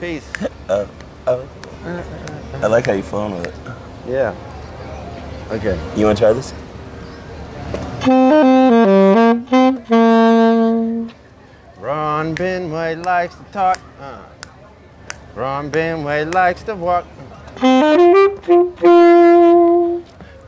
[0.00, 0.32] Peace.
[0.70, 0.88] Oh,
[1.26, 1.46] oh.
[2.54, 3.54] I like how you flowing with it.
[4.06, 4.34] Yeah.
[5.50, 5.78] Okay.
[5.94, 6.54] You want to try this?
[11.78, 13.78] Ron Benway likes to talk.
[14.00, 14.22] Uh.
[15.34, 17.04] Ron Benway likes to walk.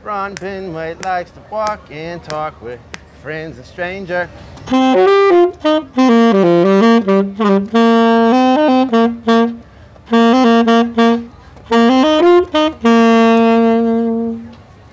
[0.03, 2.79] Ron Benway likes to walk and talk with
[3.21, 4.29] friends and strangers.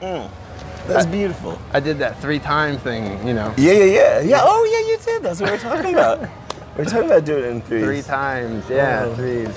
[0.01, 1.59] That's beautiful.
[1.73, 4.21] I did that three time thing, you know, Yeah, yeah, yeah.
[4.21, 5.23] Yeah, oh, yeah, you did.
[5.23, 6.29] That's what we're talking about.
[6.77, 7.85] we're talking about doing it in threes.
[7.85, 8.65] three times.
[8.71, 9.15] Yeah, Oh.
[9.15, 9.49] threes.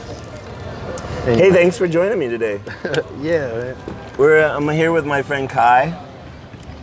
[1.23, 2.59] Hey, thanks for joining me today.
[3.21, 3.77] Yeah, man.
[4.17, 5.93] We're uh, I'm here with my friend Kai.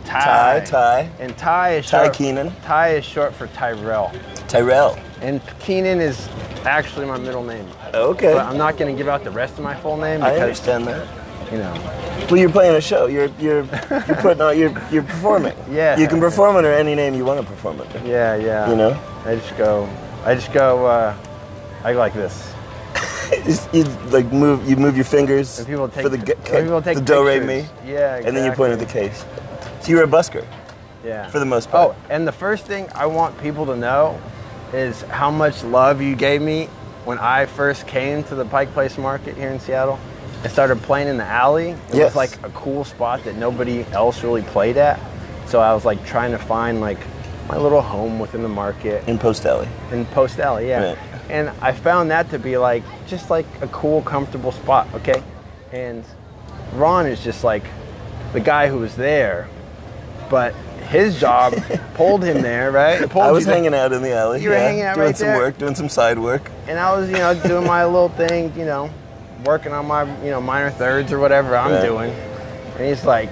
[0.09, 0.59] Ty.
[0.59, 1.09] Ty, Ty.
[1.19, 2.15] And Ty is Ty short.
[2.15, 2.51] Keenan.
[2.63, 4.11] Ty is short for Tyrell.
[4.47, 4.97] Tyrell.
[5.21, 6.27] And Keenan is
[6.65, 7.67] actually my middle name.
[7.93, 8.33] Okay.
[8.33, 10.87] But I'm not going to give out the rest of my full name I understand
[10.87, 11.07] that.
[11.51, 11.73] you know,
[12.29, 13.07] Well, you're playing a show.
[13.07, 15.55] You're you're you're putting on you're you're performing.
[15.69, 15.97] Yeah.
[15.97, 17.99] You can perform under any name you want to perform under.
[18.07, 18.69] yeah, yeah.
[18.69, 18.99] You know.
[19.25, 19.89] I just go,
[20.25, 21.15] I just go, uh,
[21.83, 22.51] I go like this.
[23.73, 27.03] You like move you move your fingers And people take, for the people take the
[27.03, 27.45] do re mi,
[27.85, 28.27] Yeah, exactly.
[28.27, 29.23] and then you point at the case.
[29.81, 30.45] So you're a busker
[31.03, 31.27] Yeah.
[31.29, 31.91] for the most part.
[31.91, 34.19] Oh, and the first thing I want people to know
[34.73, 36.67] is how much love you gave me
[37.05, 39.97] when I first came to the Pike Place Market here in Seattle
[40.43, 41.69] and started playing in the alley.
[41.71, 42.05] It Yes.
[42.07, 44.99] was like a cool spot that nobody else really played at.
[45.47, 46.99] So I was like trying to find like
[47.47, 49.67] my little home within the market in Post Alley.
[49.91, 50.89] in Post Alley, yeah.
[50.89, 50.97] Right.
[51.31, 55.23] And I found that to be like just like a cool, comfortable spot, okay?
[55.71, 56.03] And
[56.75, 57.63] Ron is just like
[58.33, 59.47] the guy who was there,
[60.29, 60.53] but
[60.89, 61.53] his job
[61.95, 63.07] pulled him there, right?
[63.09, 63.55] Pulled I was you there.
[63.55, 64.41] hanging out in the alley.
[64.41, 65.37] You were hanging out doing right some there?
[65.37, 66.49] work, doing some side work.
[66.67, 68.89] and I was, you know, doing my little thing, you know,
[69.45, 72.11] working on my, you know, minor thirds or whatever I'm doing.
[72.77, 73.29] And he's like,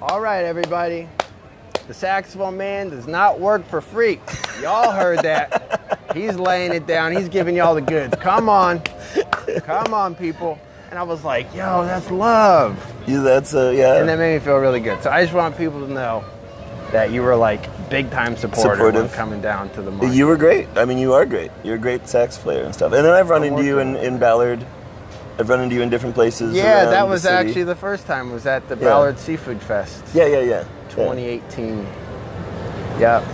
[0.00, 1.08] "All right, everybody,
[1.88, 4.20] the saxophone man does not work for free.
[4.62, 6.00] Y'all heard that?
[6.14, 7.10] He's laying it down.
[7.14, 8.14] He's giving y'all the goods.
[8.20, 8.80] Come on,
[9.64, 10.58] come on, people."
[10.94, 12.78] And I was like, "Yo, that's love,"
[13.08, 13.96] Yeah, that's uh, yeah.
[13.96, 15.02] and that made me feel really good.
[15.02, 16.24] So I just want people to know
[16.92, 19.12] that you were like big time supporter Supportive.
[19.12, 20.14] coming down to the market.
[20.14, 20.68] you were great.
[20.76, 21.50] I mean, you are great.
[21.64, 22.92] You're a great sax player and stuff.
[22.92, 24.64] And then I've run into you in, in Ballard.
[25.36, 26.54] I've run into you in different places.
[26.54, 27.34] Yeah, that the was city.
[27.34, 28.30] actually the first time.
[28.30, 28.84] Was at the Yeah.
[28.84, 30.64] Ballard Seafood Fest, Yeah, yeah, yeah.
[30.90, 31.84] 2018.
[33.00, 33.24] Yep.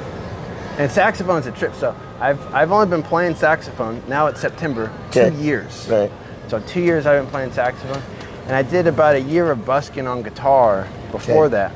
[0.78, 1.74] And saxophone's a trip.
[1.74, 4.02] So I've I've only been playing saxophone.
[4.08, 4.90] Now it's September.
[5.10, 5.36] Two Okay.
[5.36, 5.86] years.
[5.90, 6.10] Right.
[6.50, 8.02] So two years I've been playing saxophone,
[8.46, 11.52] and I did about a year of busking on guitar before Okay.
[11.52, 11.72] that.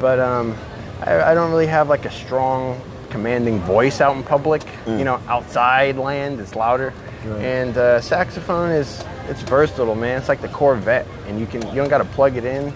[0.00, 0.56] But um,
[1.02, 4.62] I, I don't really have like a strong, commanding voice out in public.
[4.84, 4.98] Mm.
[4.98, 6.92] You know, outside land it's louder,
[7.38, 10.18] and uh, saxophone is it's versatile, man.
[10.18, 12.74] It's like the Corvette, and you can you don't got to plug it in,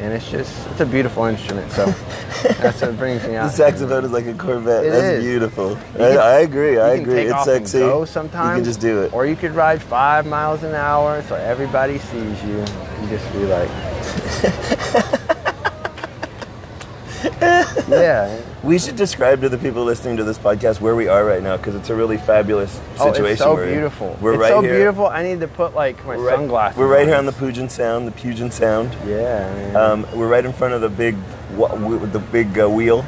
[0.00, 1.70] and it's just it's a beautiful instrument.
[1.72, 1.86] So
[2.58, 3.46] that's what brings me out.
[3.46, 4.84] The saxophone is like a Corvette.
[4.84, 5.24] It That's is.
[5.24, 5.70] beautiful.
[5.98, 6.80] You I, I agree.
[6.80, 7.22] I can agree.
[7.22, 7.78] It's sexy.
[7.78, 8.50] Go sometimes.
[8.50, 9.12] You can just do it.
[9.12, 12.58] Or you could ride five miles an hour so everybody sees you.
[12.58, 13.68] You just be like,
[17.88, 18.40] yeah.
[18.64, 21.58] We should describe to the people listening to this podcast where we are right now
[21.58, 23.22] because it's a really fabulous situation.
[23.22, 24.16] Oh, it's so we're beautiful.
[24.22, 24.76] We're it's right so here.
[24.76, 25.06] beautiful.
[25.06, 26.78] I need to put like my We're right, sunglasses.
[26.78, 28.96] we're right here on the Puget Sound, the Puget Sound.
[29.06, 29.74] Yeah.
[29.76, 31.14] Um, we're right in front of the big,
[31.58, 33.04] the big uh, wheel.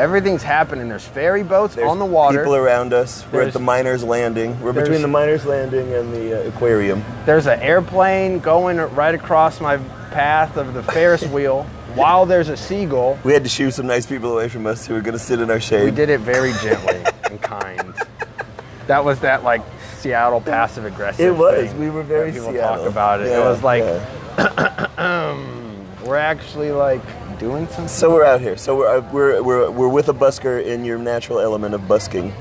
[0.00, 0.88] Everything's happening.
[0.88, 2.38] There's ferry boats There's on the water.
[2.38, 3.24] People around us.
[3.30, 4.60] We're at the Miners Landing.
[4.60, 7.04] We're between the Miners Landing and the uh, aquarium.
[7.24, 9.76] There's an airplane going right across my
[10.10, 13.18] path of the Ferris wheel while there's a seagull.
[13.24, 15.40] We had to shoo some nice people away from us who were going to sit
[15.40, 15.84] in our shade.
[15.84, 17.94] We did it very gently and kind.
[18.86, 19.62] That was that like
[19.98, 21.26] Seattle passive aggressive.
[21.26, 21.74] It was.
[21.74, 22.84] We were very people Seattle.
[22.84, 23.28] talk about it.
[23.28, 25.34] Yeah, it was like yeah.
[26.06, 27.02] we're actually like
[27.38, 27.88] doing something.
[27.88, 28.56] So we're out here.
[28.56, 32.32] So we're, uh, we're, we're, we're with a busker in your natural element of buskingness.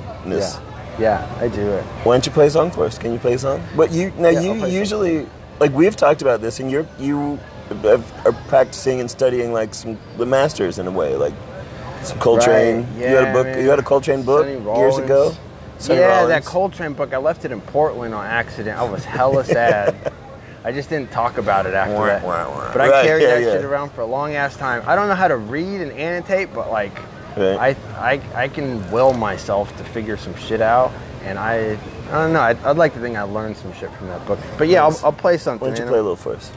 [1.00, 1.84] Yeah, yeah, I do it.
[2.04, 2.98] Why don't you play a song for us?
[2.98, 3.64] Can you play a song?
[3.76, 5.28] But you now you usually
[5.60, 7.40] like we've talked about this, and you're you
[7.72, 11.34] are practicing and studying like some the masters in a way, like
[12.04, 12.84] some Coltrane.
[12.84, 13.48] Right, you had a yeah, book.
[13.48, 14.46] You had a Coltrane book
[14.78, 15.36] years ago.
[15.80, 16.30] Sonny yeah, Rollins.
[16.30, 17.14] that Coltrane book.
[17.14, 18.80] I left it in Portland on accident.
[18.80, 20.12] I was hella sad.
[20.64, 22.24] I just didn't talk about it after that.
[22.74, 23.52] But I Right, carried yeah, that yeah.
[23.54, 24.84] shit around for a long ass time.
[24.86, 26.92] I don't know how to read and annotate, but like,
[27.38, 27.78] Right.
[28.00, 30.92] I, I I can will myself to figure some shit out,
[31.24, 31.78] and I
[32.10, 32.42] I don't know.
[32.42, 34.40] I'd, I'd like to think I learned some shit from that book.
[34.58, 35.04] But yeah, Nice.
[35.04, 35.70] I'll, I'll play something.
[35.70, 36.52] Why don't you play a little for us?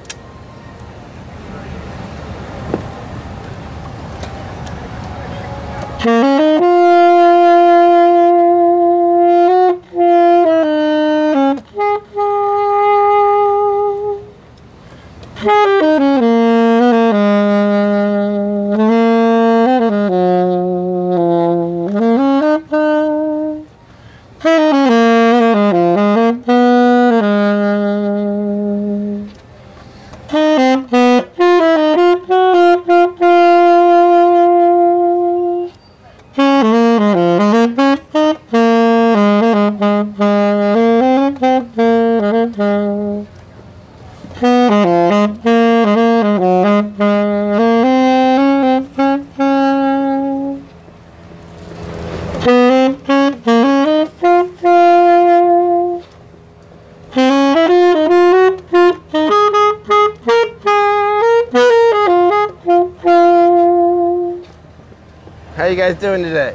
[65.81, 66.55] Guys doing today?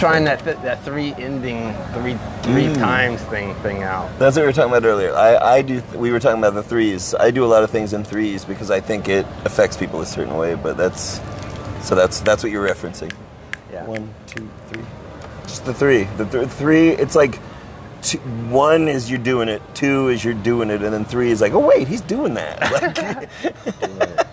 [0.00, 2.78] Trying that th- that three ending three three Mm.
[2.78, 4.08] times thing thing out.
[4.18, 5.14] That's what we were talking about earlier.
[5.14, 5.80] I, I do.
[5.80, 7.14] Th- we were talking about the threes.
[7.14, 10.06] I do a lot of things in threes because I think it affects people a
[10.06, 10.54] certain way.
[10.54, 11.20] But that's
[11.82, 13.12] so that's that's what you're referencing.
[13.72, 13.84] Yeah.
[13.84, 14.84] One, two, three.
[15.42, 16.04] Just the three.
[16.16, 16.88] The th- three.
[16.90, 17.38] It's like
[18.02, 18.18] two,
[18.48, 21.52] one is you're doing it, two is you're doing it, and then three is like,
[21.52, 22.58] oh wait, he's doing that.
[22.72, 23.28] Like,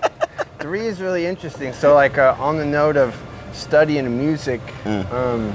[0.60, 1.72] Three is really interesting.
[1.72, 3.16] So like uh, on the note of
[3.58, 5.12] studying music, Mm.
[5.14, 5.54] um,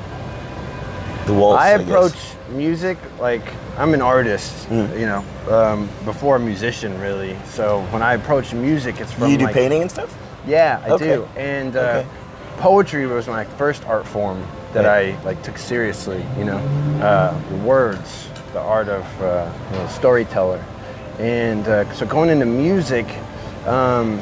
[1.26, 1.62] the waltz.
[1.62, 1.86] I guess.
[1.88, 2.14] approach
[2.50, 3.42] music like
[3.78, 4.98] I'm an artist, Mm.
[4.98, 7.36] you know, um, before a musician really.
[7.46, 10.14] So when I approach music, it's from You do like, painting and stuff.
[10.46, 11.14] Yeah, I Okay.
[11.16, 11.28] do.
[11.36, 12.06] And uh, Okay.
[12.58, 14.42] poetry was my first art form
[14.74, 15.14] that Right.
[15.22, 16.22] I like took seriously.
[16.38, 16.60] You know,
[17.00, 20.60] uh, the words, the art of uh, you know, storyteller,
[21.20, 23.06] and uh, so going into music,
[23.66, 24.20] um,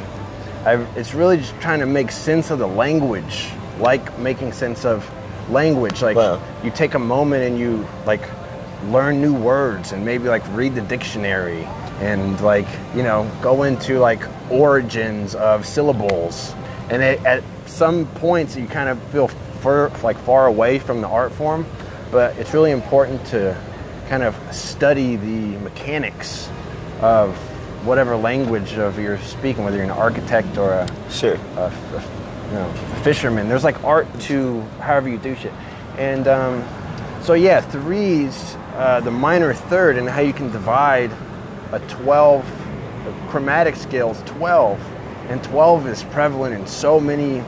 [0.67, 3.49] I, it's really just trying to make sense of the language,
[3.81, 5.09] like making sense of
[5.51, 6.03] language.
[6.03, 6.41] Like Wow.
[6.63, 8.23] you take a moment and you like
[8.87, 11.65] learn new words and maybe like read the dictionary
[12.01, 12.67] and like
[12.97, 16.55] you know go into like origins of syllables
[16.89, 21.07] and it, at some points you kind of feel fur, like far away from the
[21.09, 21.67] art form
[22.11, 23.55] but it's really important to
[24.09, 26.49] kind of study the mechanics
[27.03, 27.37] of
[27.85, 31.35] whatever language of you're speaking whether you're an architect or a Sure.
[31.57, 32.20] a, a-
[32.57, 33.49] a fisherman.
[33.49, 35.53] There's like art to however you do shit.
[35.99, 36.65] And um,
[37.23, 41.11] so yeah, threes, uh, the minor third, and how you can divide
[41.73, 42.45] a 12
[43.05, 44.79] the chromatic scale is 12,
[45.31, 47.43] and 12 is prevalent in so many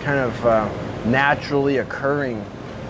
[0.00, 0.68] kind of uh,
[1.06, 2.40] naturally occurring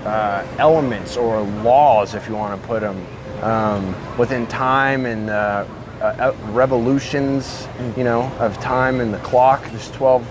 [0.05, 3.07] uh, elements or laws, if you want to put them,
[3.43, 5.65] um, within time and uh,
[6.03, 7.67] uh, revolutions,
[7.97, 9.65] you know, of time and the clock.
[9.71, 10.27] There's 12,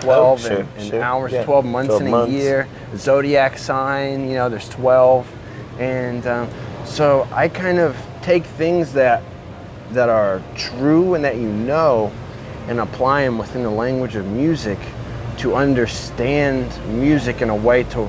[0.00, 1.02] 12 Oh, sure, and, and sure.
[1.02, 1.44] hours, Yeah.
[1.44, 2.32] 12 months 12 in a months.
[2.32, 2.68] year.
[2.96, 5.26] Zodiac sign, you know, there's 12.
[5.78, 6.48] And um,
[6.84, 9.22] so I kind of take things that
[9.92, 12.12] that are true and that you know
[12.68, 14.78] and apply them within the language of music
[15.38, 18.08] to understand music in a way to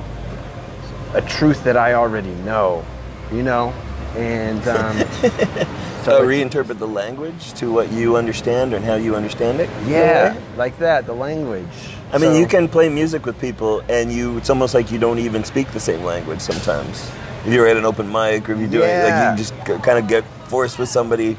[1.14, 2.84] a truth that I already know,
[3.32, 3.70] you know?
[4.16, 4.96] And um,
[6.04, 9.70] So it's- reinterpret the language to what you understand and how you understand it.
[9.86, 11.64] yeah, like that, the language.
[12.12, 15.18] I mean, you can play music with people, and you it's almost like you don't
[15.18, 17.10] even speak the same language sometimes.
[17.46, 19.30] If you're at an open mic, or if you do it, Yeah.
[19.30, 21.36] like you just kind of get forced with somebody,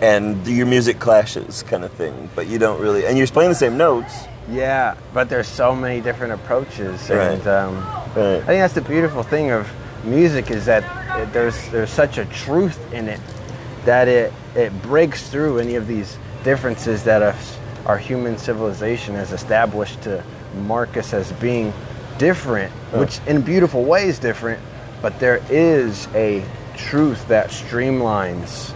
[0.00, 2.28] and your music clashes, kind of thing.
[2.34, 4.12] But you don't really, and you're playing the same notes.
[4.50, 7.32] Yeah, but there's so many different approaches, Right.
[7.32, 7.76] and um,
[8.16, 8.36] Right.
[8.42, 9.68] I think that's the beautiful thing of
[10.04, 10.82] music is that
[11.32, 13.20] there's there's such a truth in it
[13.84, 17.56] that it it breaks through any of these differences that us,
[17.86, 20.22] our human civilization has established to
[20.66, 21.72] mark us as being
[22.18, 24.60] different, which in beautiful ways different,
[25.00, 26.44] but there is a
[26.76, 28.74] truth that streamlines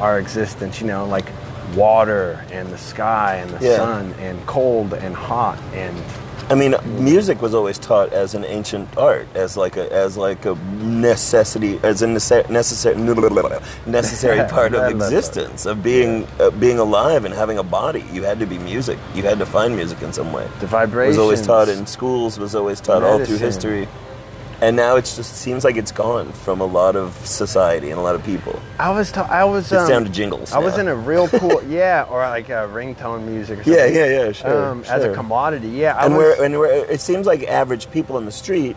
[0.00, 0.80] our existence.
[0.80, 1.26] You know, like
[1.74, 3.76] water and the sky and the Yeah.
[3.76, 5.96] sun and cold and hot and
[6.50, 10.44] I mean, music was always taught as an ancient art, as like a as like
[10.44, 12.96] a necessity, as a nece- necessary
[13.86, 18.04] necessary part of existence of being uh, being alive and having a body.
[18.12, 18.98] You had to be music.
[19.14, 20.46] You had to find music in some way.
[20.58, 21.16] the It vibrations.
[21.16, 22.38] was always taught in schools.
[22.38, 23.88] Was always taught all through history,
[24.62, 28.02] and now it just seems like it's gone from a lot of society and a
[28.02, 28.58] lot of people.
[28.78, 30.52] I was ta- I was It's um, down to jingles.
[30.52, 33.58] I was in a real cool yeah, or like a ringtone music.
[33.58, 33.74] Or something.
[33.94, 34.64] yeah, yeah, yeah, sure.
[34.66, 35.96] Um, As a commodity, yeah.
[35.96, 38.76] I and was, where and where it seems like average people in the street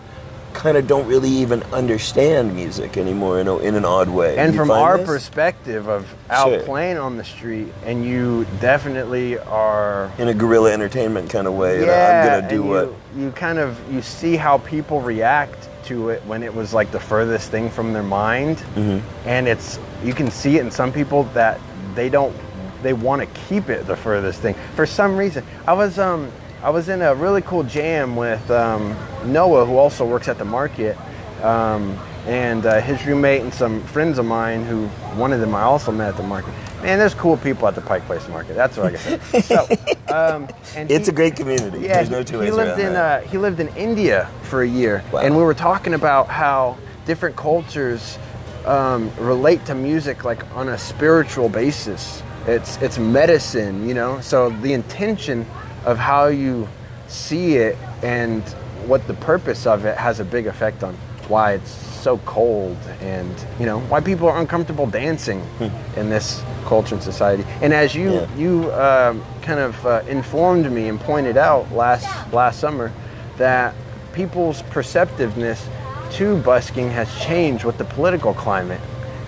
[0.54, 4.38] kind of don't really even understand music anymore in, a, in an odd way.
[4.38, 5.06] And You from our this?
[5.06, 6.60] perspective of out Sure.
[6.64, 10.10] playing on the street, and you definitely are.
[10.18, 12.98] in a guerrilla entertainment kind of way, and yeah, I'm gonna do and what.
[13.18, 16.92] you, you kind of you see how people react to it when it was like
[16.92, 19.28] the furthest thing from their mind, Mm-hmm.
[19.28, 21.60] and it's you can see it in some people that
[21.96, 22.36] they don't
[22.84, 25.44] they want to keep it the furthest thing for some reason.
[25.68, 26.32] I was um
[26.64, 30.46] I was in a really cool jam with um, Noah, who also works at the
[30.46, 30.98] market.
[31.44, 35.62] Um, and uh, his roommate and some friends of mine who one of them I
[35.62, 36.52] also met at the market.
[36.82, 38.56] Man, there's cool people at the Pike Place Market.
[38.56, 39.42] That's what I can say.
[39.42, 39.68] So,
[40.16, 41.80] um, and It's he- a great community.
[41.80, 43.24] yeah, There's no he- two he ways lived in that.
[43.24, 45.20] uh, he lived in India for a year, Wow.
[45.22, 48.18] and we were talking about how different cultures
[48.66, 52.24] um, relate to music like on a spiritual basis.
[52.48, 54.20] It's it's medicine, you know.
[54.22, 55.46] So the intention
[55.86, 56.68] of how you
[57.08, 58.42] see it and
[58.88, 60.96] what the purpose of it has a big effect on
[61.28, 61.72] why it's
[62.06, 65.42] so cold and you know why people are uncomfortable dancing
[65.98, 66.28] in this
[66.66, 67.44] culture and society.
[67.64, 68.28] And as you Yeah.
[68.44, 68.52] you
[68.86, 72.88] um, kind of uh, informed me and pointed out last last summer
[73.38, 73.74] that
[74.14, 75.60] people's perceptiveness
[76.18, 78.82] to busking has changed with the political climate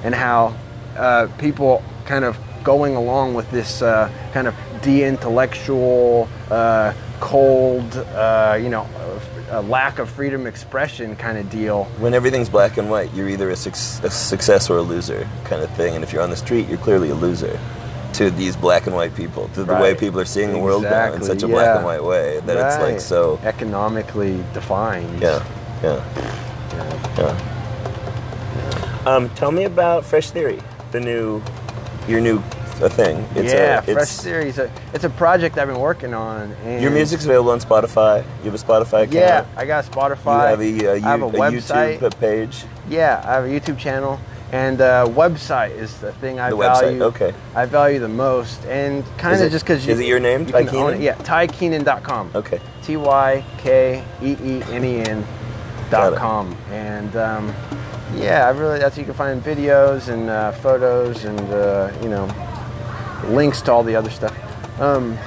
[0.05, 0.53] and how
[0.97, 8.57] uh, people kind of going along with this uh, kind of de-intellectual, uh, cold, uh,
[8.63, 8.85] you know,
[9.49, 11.85] a lack of freedom of expression kind of deal.
[11.99, 13.73] when everything's black and white, you're either a, suc
[14.03, 15.95] a success or a loser kind of thing.
[15.95, 17.59] And if you're on the street, you're clearly a loser
[18.13, 21.13] to these black and white people, to the way people are seeing the world now
[21.13, 23.39] in such a black and white way that it's like so.
[23.43, 25.21] economically defined.
[25.21, 25.45] Yeah,
[25.83, 26.03] yeah,
[27.17, 27.53] yeah.
[29.05, 30.59] Um, tell me about Fresh Theory,
[30.91, 31.41] the new,
[32.07, 32.41] your new
[32.81, 33.17] uh, thing.
[33.35, 34.57] It's yeah, a, Fresh Series.
[34.93, 36.51] It's a project I've been working on.
[36.63, 38.23] And Your music's available on Spotify.
[38.43, 39.13] You have a Spotify account.
[39.13, 40.49] Yeah, I got You Spotify.
[40.49, 41.99] have a, uh, I have a you- website.
[41.99, 42.65] YouTube page.
[42.89, 44.19] Yeah, I have a YouTube channel,
[44.51, 47.03] and uh, website is the thing I The website, value.
[47.03, 47.33] okay.
[47.55, 50.63] I value the most, and kind of just because is it your name, you Ty
[50.65, 50.93] Keenan?
[50.95, 51.01] it.
[51.01, 52.31] Yeah, TyKeenan.com.
[52.35, 52.59] Okay.
[52.83, 55.25] T Y K E E N E N
[55.89, 57.53] dot com, and um,
[58.15, 62.25] yeah, I really that's you can find videos and uh, photos and uh, you know
[63.25, 64.33] links to all the other stuff.
[64.81, 65.17] Um,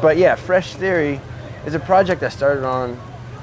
[0.00, 1.20] but yeah, Fresh Theory
[1.66, 3.00] is a project I started on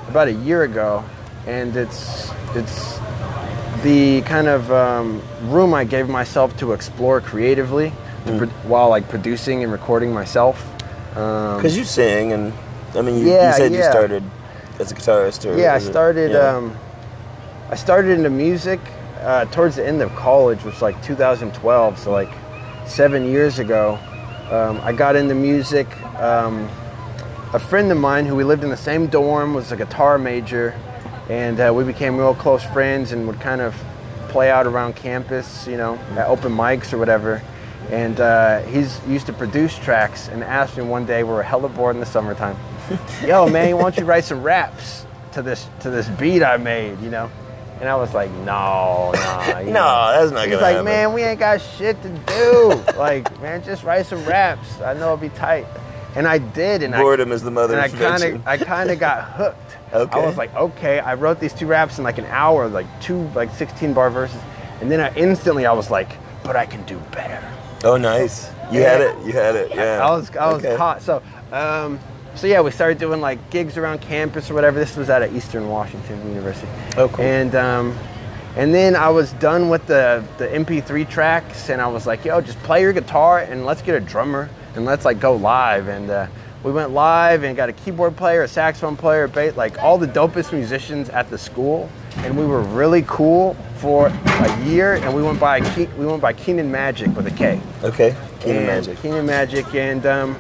[0.08, 1.03] about a year ago,
[1.48, 3.00] and it's it's
[3.84, 7.91] the kind of um, room I gave myself to explore creatively
[8.25, 8.38] Mm.
[8.38, 10.63] pro- while like producing and recording myself.
[11.18, 12.53] Um, Because you sing, and
[12.96, 14.24] I mean, you, you Yeah, said you started
[14.80, 16.30] as a guitarist, or yeah, I it- started.
[16.32, 16.58] yeah.
[16.58, 16.75] Um,
[17.72, 18.80] I started into music
[19.24, 21.98] uh, towards the end of college, which was like 2012.
[21.98, 22.30] So like
[22.86, 24.00] seven years ago,
[24.50, 25.88] um, I got into music.
[26.18, 26.70] Um,
[27.54, 30.74] a friend of mine who we lived in the same dorm was a guitar major,
[31.30, 33.76] and uh, we became real close friends and would kind of
[34.30, 37.42] play out around campus, you know, at open mics or whatever.
[37.90, 41.70] And uh, he's used to produce tracks and asked me one day, we were hella
[41.70, 42.58] bored in the summertime,
[43.26, 47.00] yo man, why don't you write some raps to this to this beat I made,
[47.02, 47.32] you know?
[47.82, 49.12] And I was like, no,
[49.60, 50.20] you No, know.
[50.20, 50.86] that's not He's gonna like, happen.
[50.86, 52.84] man, we ain't got shit to do.
[52.98, 54.80] like, man, just write some raps.
[54.82, 55.66] I know it'll be tight.
[56.16, 58.92] And I did, and I Boredom is the mother and I kind of I kind
[58.92, 59.78] of got hooked.
[59.94, 60.12] Okay.
[60.14, 63.28] I was like, okay, I wrote these two raps in like an hour, like two
[63.30, 64.40] like 16 bar verses,
[64.82, 66.10] and then I instantly I was like,
[66.44, 67.42] but I can do better.
[67.86, 68.52] oh, nice.
[68.72, 68.90] You Yeah.
[68.92, 69.26] had it.
[69.26, 69.72] You had it.
[69.74, 70.06] Yeah.
[70.06, 70.76] I was I was Okay.
[70.76, 71.02] hot.
[71.02, 71.24] So
[71.54, 71.98] um,
[72.36, 74.80] so yeah, we started doing like gigs around campus or whatever.
[74.80, 76.68] This was at Eastern Washington University.
[76.98, 77.26] Oh, cool.
[77.26, 77.98] And um,
[78.56, 82.42] and then I was done with the the MP3 tracks, and I was like, yo,
[82.42, 85.88] just play your guitar and let's get a drummer and let's like go live.
[85.88, 86.28] And uh,
[86.64, 90.08] we went live and got a keyboard player, a saxophone player, bass, like all the
[90.08, 91.90] dopest musicians at the school.
[92.18, 96.22] And we were really cool for a year, and we went by Ke- we went
[96.22, 97.60] by Keenan Magic with a K.
[97.84, 98.16] Okay.
[98.42, 98.98] Keenan Magic.
[99.02, 100.36] Keenan Magic, and um,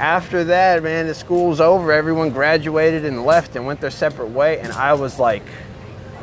[0.00, 1.92] after that, man, the school's over.
[1.92, 5.42] Everyone graduated and left and went their separate way, and I was like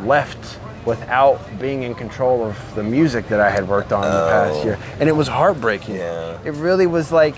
[0.01, 4.29] left without being in control of the music that I had worked on in the
[4.29, 4.63] past Oh.
[4.63, 5.95] year, and it was heartbreaking.
[5.95, 6.37] Yeah.
[6.43, 7.35] It really was like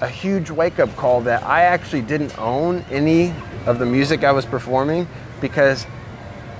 [0.00, 3.34] a huge wake-up call that I actually didn't own any
[3.66, 5.08] of the music I was performing
[5.40, 5.86] because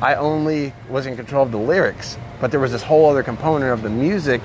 [0.00, 2.16] I only was in control of the lyrics.
[2.40, 4.40] But there was this whole other component of the music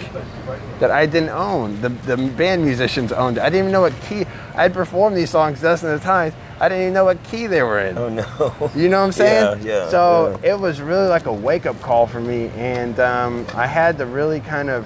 [0.80, 1.80] that I didn't own.
[1.82, 3.42] The, the band musicians owned it.
[3.42, 4.26] I didn't even know what key.
[4.54, 6.34] I'd performed these songs dozens of times.
[6.60, 7.98] I didn't even know what key they were in.
[7.98, 8.72] Oh no.
[8.76, 9.66] You know what I'm saying?
[9.66, 10.52] Yeah, yeah, So yeah.
[10.52, 14.06] it was really like a wake up call for me, and um, I had to
[14.06, 14.86] really kind of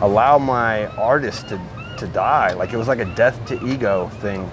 [0.00, 1.60] allow my artist to,
[1.98, 2.52] to die.
[2.52, 4.48] Like it was like a death to ego thing.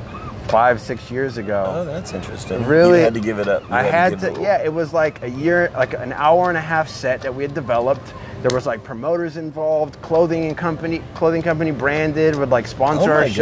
[0.47, 1.65] Five, six years ago.
[1.67, 2.63] Oh, that's interesting.
[2.65, 2.99] Really?
[2.99, 3.63] You had to give it up.
[3.63, 4.63] You I had give to, it- yeah.
[4.63, 7.53] It was like a year, like an hour and a half set that we had
[7.53, 8.13] developed.
[8.41, 13.15] There was like promoters involved, clothing and company, clothing company branded would like sponsor Oh
[13.15, 13.37] our shows.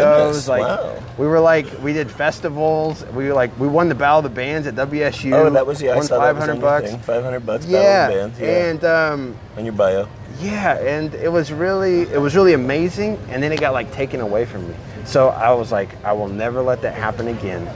[0.47, 1.03] goodness, Like wow.
[1.17, 3.05] we were like we did festivals.
[3.07, 5.33] We were like we won the Battle of the Bands at WSU.
[5.33, 5.89] Oh, that was yeah.
[5.91, 6.95] I Won was 500 bucks.
[7.05, 7.65] Five hundred bucks.
[7.65, 8.69] Yeah, Battle of the Bands, yeah.
[8.69, 10.07] and um, on your bio.
[10.39, 14.21] yeah, and it was really it was really amazing, and then it got like taken
[14.21, 14.75] away from me.
[15.05, 17.67] So I was like, I will never let that happen again.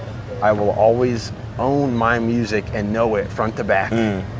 [0.41, 3.91] I will always own my music and know it front to back.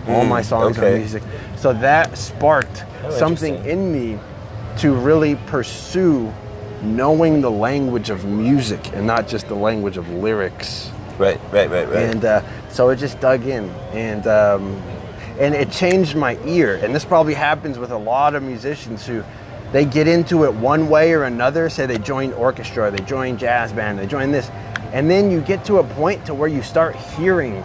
[0.08, 0.94] All my songs Mm, okay.
[0.94, 1.24] are music.
[1.58, 4.20] So that sparked Oh, something in me
[4.78, 6.32] to really pursue
[6.84, 11.88] knowing the language of music and not just the language of lyrics Right, right, right,
[11.90, 11.98] right.
[12.04, 14.76] and uh, so it just dug in and um,
[15.40, 19.24] and it changed my ear and this probably happens with a lot of musicians who
[19.72, 23.72] they get into it one way or another say they join orchestra they join jazz
[23.74, 24.50] band they join this
[24.94, 27.64] and then you get to a point to where you start hearing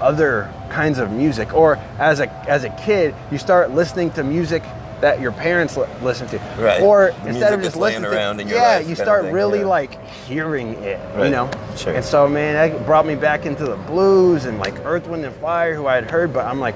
[0.00, 4.62] other kinds of music or as a as a kid you start listening to music
[5.00, 6.82] that your parents li- listen to Right.
[6.82, 9.60] or The instead of just listening around to in your yeah you start thing, really
[9.60, 9.66] yeah.
[9.66, 11.26] like hearing it right.
[11.26, 11.94] you know Sure.
[11.94, 15.34] and so man that brought me back into the blues and like earth wind and
[15.36, 16.74] fire who i had heard but i'm like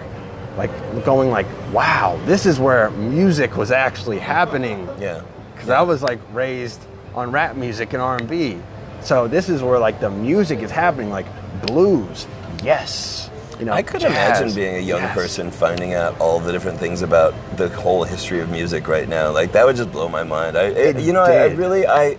[0.56, 0.70] like
[1.04, 5.22] going like wow this is where music was actually happening yeah.
[5.54, 6.80] because i was like raised
[7.14, 8.58] on rap music and r&b
[9.00, 11.26] so this is where like the music is happening like
[11.66, 12.26] blues
[12.62, 15.14] yes you know I could jazz, imagine being a young yes.
[15.14, 19.30] person finding out all the different things about the whole history of music right now.
[19.30, 20.58] Like that would just blow my mind.
[20.58, 22.18] I, it, It you know, I, I really, I,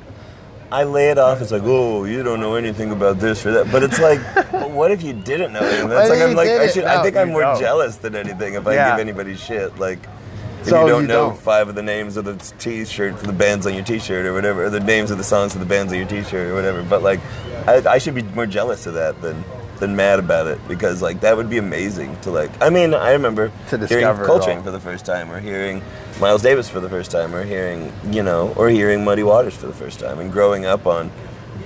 [0.73, 3.71] I lay it off It's like, oh, you don't know anything about this or that.
[3.71, 4.19] But it's like,
[4.51, 5.89] but what if you didn't know anything?
[5.89, 6.85] That's like I'm like, I should.
[6.85, 7.59] I think I'm more don't.
[7.59, 8.91] jealous than anything if I Yeah.
[8.91, 9.77] give anybody shit.
[9.77, 9.99] Like.
[10.61, 11.37] If So you don't you know don't.
[11.39, 14.65] five of the names of the T-shirt for the bands on your T-shirt or whatever,
[14.65, 17.03] or the names of the songs for the bands on your T-shirt or whatever, but
[17.03, 17.19] like,
[17.67, 19.43] I, I should be more jealous of that than
[19.83, 22.49] than mad about it because like that would be amazing to like.
[22.61, 25.83] I mean, I remember To hearing discover Coltrane for the first time, or hearing
[26.19, 29.67] Miles Davis for the first time, or hearing you know, or hearing Muddy Waters for
[29.67, 31.11] the first time, and growing up on,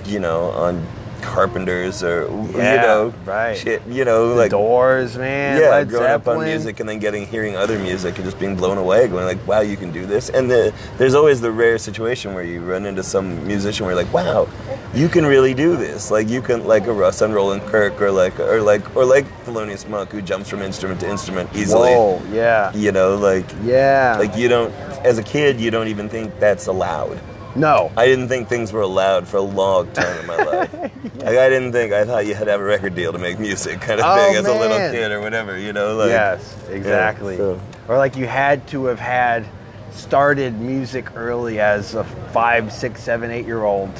[0.04, 0.84] you know, on
[1.22, 3.56] Carpenters or you know, right.
[3.56, 6.98] shit, you know, the like doors man yeah, Led growing up on music and then
[6.98, 10.06] getting hearing other music and just being blown away, going like, "Wow, you can do
[10.06, 13.94] this!" And the, there's always the rare situation where you run into some musician where
[13.94, 14.48] you're like, "Wow,
[14.94, 18.38] you can really do this!" Like you can, like a Rahsaan Roland Kirk, or like,
[18.40, 21.92] or like, or like Thelonious Monk, who jumps from instrument to instrument easily.
[21.92, 24.72] Whoa, yeah You know, like, yeah like you don't,
[25.04, 27.20] as a kid, you don't even think that's allowed.
[27.58, 30.72] No I didn't think things were allowed for a long time in my life.
[30.72, 33.38] Like I didn't think I thought you had to have a record deal to make
[33.38, 35.58] music, kind of Oh, thing, as a little kid or whatever.
[35.58, 37.36] You know, like yes, exactly.
[37.36, 39.44] so- Or like you had to have had
[39.92, 43.90] started music early as a five, six, seven, eight year old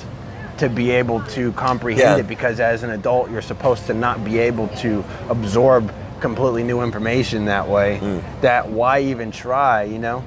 [0.58, 2.16] to be able to comprehend Yeah.
[2.18, 6.82] it because as an adult you're supposed to not be able to absorb completely new
[6.82, 7.98] information that way.
[8.02, 8.40] Mm.
[8.40, 10.24] That why even try, you know?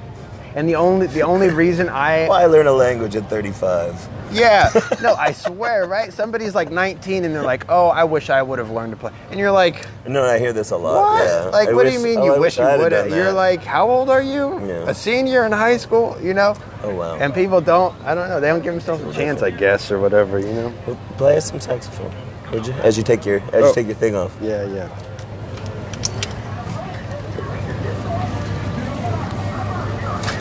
[0.55, 3.95] And the only the only reason I Why I learn a language at 35?
[4.31, 4.69] yeah.
[5.01, 6.11] No, I swear, right?
[6.13, 9.11] Somebody's like 19 and they're like, "Oh, I wish I would have learned to play."
[9.31, 11.01] And you're like, No, I hear this a lot.
[11.01, 11.23] What?
[11.25, 11.45] Yeah.
[11.45, 13.09] Like, I what wish- do you mean you I wish you would have?
[13.09, 14.59] You're like, how old are you?
[14.67, 14.89] Yeah.
[14.89, 16.55] A senior in high school, you know?
[16.83, 17.15] Oh, wow.
[17.17, 19.99] And people don't, I don't know, they don't give themselves a chance, I guess, or
[19.99, 20.73] whatever, you know?
[20.85, 22.11] Well, play us some saxophone,
[22.51, 22.73] would you?
[22.83, 23.67] As you take your as Oh.
[23.69, 24.35] you take your thing off.
[24.41, 24.89] Yeah, yeah.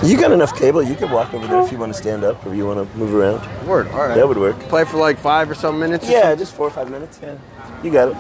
[0.03, 0.83] You got enough cable.
[0.83, 2.99] You could walk over there if you want to stand up or you want to
[2.99, 3.41] move around.
[3.67, 4.15] Word, all right.
[4.15, 4.59] That would work.
[4.61, 6.09] Play for like five or so minutes?
[6.09, 7.21] or Yeah, just four or five minutes.
[7.23, 7.37] Yeah,
[7.83, 8.17] you got it.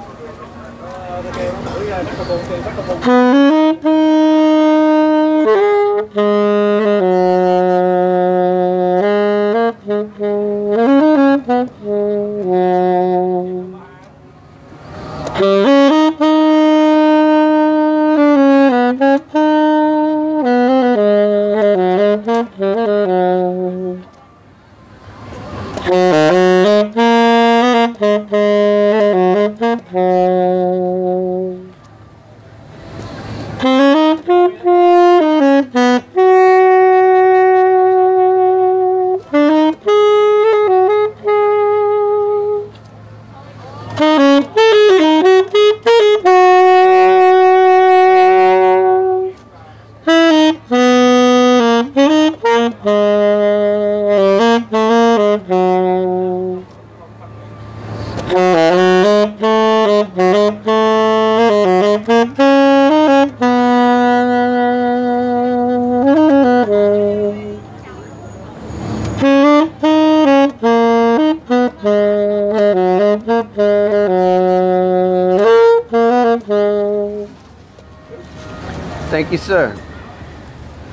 [79.20, 79.76] Thank you, sir.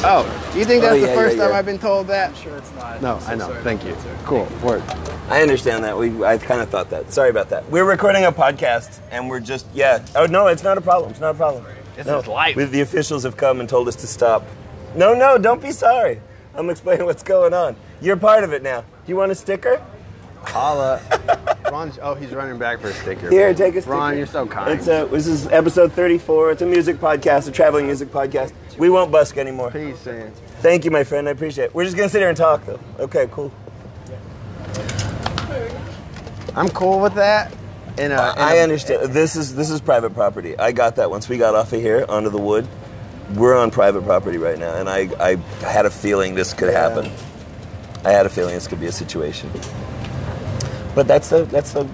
[0.06, 1.56] Oh, do you think that's Oh, yeah, the first yeah, time.
[1.56, 2.36] I've been told that?
[2.38, 3.02] Sure, it's not.
[3.02, 3.47] No, I'm so I know.
[3.47, 3.91] sorry Thank you.
[3.93, 4.17] that, sir.
[4.23, 4.47] Cool.
[4.63, 4.82] Word.
[5.30, 5.97] I understand that.
[5.97, 7.12] We I kind of thought that.
[7.12, 7.69] Sorry about that.
[7.69, 10.06] We're recording a podcast and we're just yeah.
[10.15, 11.12] Oh no, it's not a problem.
[11.12, 11.65] It's not a problem.
[11.95, 12.19] This no.
[12.19, 12.56] is life.
[12.56, 14.43] We- The officials have come and told us to stop.
[14.95, 16.19] No, no, don't be sorry.
[16.56, 17.76] I'm explaining what's going on.
[18.02, 18.82] You're part of it now.
[18.82, 19.82] Do you want a sticker?
[20.43, 21.02] Holla.
[21.73, 23.31] Ron's, oh, he's running back for a sticker.
[23.31, 23.95] Here, take a sticker.
[23.95, 24.77] Ron, you're so kind.
[24.77, 26.51] It's a, this is episode 34.
[26.51, 28.53] It's a music podcast, a traveling music podcast.
[28.77, 29.71] We won't busk anymore.
[29.71, 30.31] Peace, man.
[30.62, 31.27] Thank you, my friend.
[31.27, 31.73] I appreciate it.
[31.73, 32.79] We're just gonna sit here and talk, though.
[32.99, 33.51] Okay, cool.
[36.55, 37.51] I'm cool with that.
[37.97, 39.12] In a, in I a- understand.
[39.12, 40.55] This is this is private property.
[40.59, 42.67] I got that once we got off of here onto the wood.
[43.33, 47.12] We're on private property right now, and I I had a feeling this could happen.
[48.05, 49.49] I had a feeling this could be a situation.
[50.95, 51.88] But that's the that's the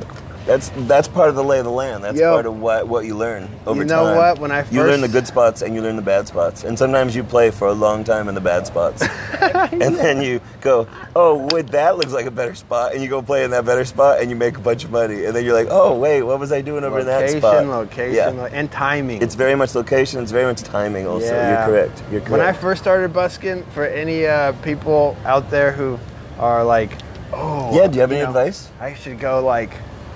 [0.46, 2.04] that's that's part of the lay of the land.
[2.04, 2.34] That's Yo.
[2.34, 3.78] part of what what you learn over time.
[3.78, 4.18] You know time.
[4.18, 4.40] what?
[4.40, 7.16] When I you learn the good spots and you learn the bad spots, and sometimes
[7.16, 9.04] you play for a long time in the bad spots,
[9.42, 13.22] and then you go, oh wait, that looks like a better spot, and you go
[13.22, 15.54] play in that better spot, and you make a bunch of money, and then you're
[15.54, 17.66] like, oh wait, what was I doing over in that location, spot?
[17.68, 18.30] location, Yeah.
[18.30, 19.22] lo- and timing.
[19.22, 20.22] It's very much location.
[20.24, 21.06] It's very much timing.
[21.06, 21.60] Also, Yeah.
[21.60, 22.02] you're correct.
[22.12, 22.32] You're correct.
[22.32, 26.00] When I first started busking, for any uh, people out there who
[26.40, 26.92] are like,
[27.34, 28.70] oh, Yeah, do you have any know, advice?
[28.80, 29.72] I should go like,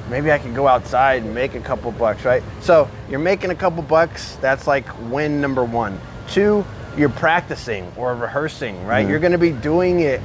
[0.10, 2.44] maybe I could go outside and make a couple bucks, right?
[2.62, 4.36] So you're making a couple bucks.
[4.38, 6.00] That's like win number one.
[6.28, 6.66] Two,
[6.98, 9.02] you're practicing or rehearsing, right?
[9.02, 9.10] Mm-hmm.
[9.12, 10.22] You're going to be doing it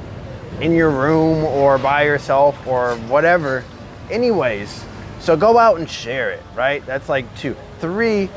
[0.61, 3.63] in your room or by yourself or whatever,
[4.09, 4.83] anyways.
[5.19, 6.85] So go out and share it, right?
[6.85, 7.55] That's like two.
[7.79, 8.29] Three,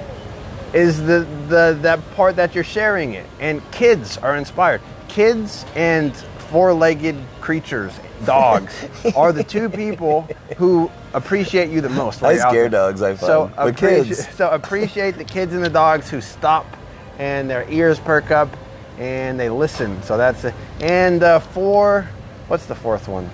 [0.73, 4.81] is the, the that part that you're sharing it and kids are inspired
[5.13, 6.13] kids and
[6.53, 8.87] four-legged creatures dogs
[9.17, 13.03] are the two people who appreciate you the most I scare dogs.
[13.03, 13.21] I find.
[13.21, 14.29] so appreciate, kids.
[14.37, 16.67] so appreciate the kids and the dogs who stop
[17.19, 18.49] and their ears perk up
[18.99, 22.07] and they listen so that's it and uh, four
[22.49, 23.29] what's the fourth one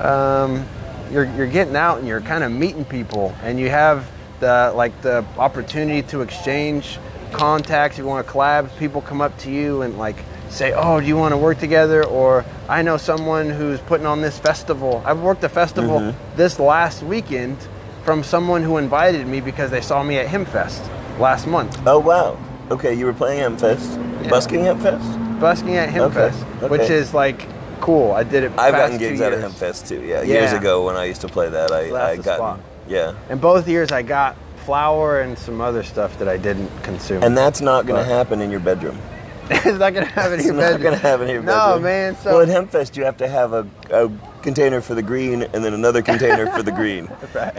[0.00, 0.66] um,
[1.10, 4.06] you're, you're getting out and you're kind of meeting people and you have
[4.40, 6.98] the like the opportunity to exchange
[7.32, 10.16] contacts you want to collab people come up to you and like
[10.54, 14.20] say oh do you want to work together or i know someone who's putting on
[14.20, 16.36] this festival i've worked a festival mm-hmm.
[16.36, 17.56] this last weekend
[18.04, 20.80] from someone who invited me because they saw me at Hempfest
[21.18, 22.38] last month Oh wow.
[22.70, 25.40] Okay, you were playing Hempfest, busking Hempfest.
[25.40, 27.48] busking at Okay, Hempfest which is like
[27.80, 29.40] cool i did it I've gotten gigs out of.
[29.40, 30.02] Hempfest too.
[30.02, 33.14] Yeah, years ago when I used to play that, I So I got yeah.
[33.28, 37.22] And both years I got flour and some other stuff that I didn't consume.
[37.22, 38.98] And that's not going to happen in your bedroom.
[39.50, 41.34] it's not gonna have any It's not going to have any.
[41.38, 42.16] No, man.
[42.16, 44.10] So well, at Hempfest, you have to have a, a
[44.42, 47.08] container for the green and then another container for the green.
[47.34, 47.54] right.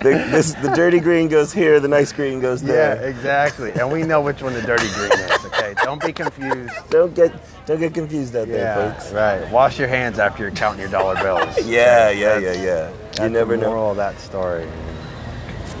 [0.00, 2.96] The, this, the dirty green goes here, the nice green goes there.
[2.96, 3.70] yeah, exactly.
[3.72, 5.30] And we know which one the dirty green is.
[5.48, 6.72] Okay, don't be confused.
[6.90, 7.32] Don't get
[7.66, 9.12] don't get confused out there, folks.
[9.12, 9.50] right.
[9.50, 11.56] Wash your hands after you're counting your dollar bills.
[11.66, 12.64] Yeah, yeah, yeah, That's-
[13.18, 13.24] yeah.
[13.24, 13.90] You never the know.
[13.90, 14.66] of that story.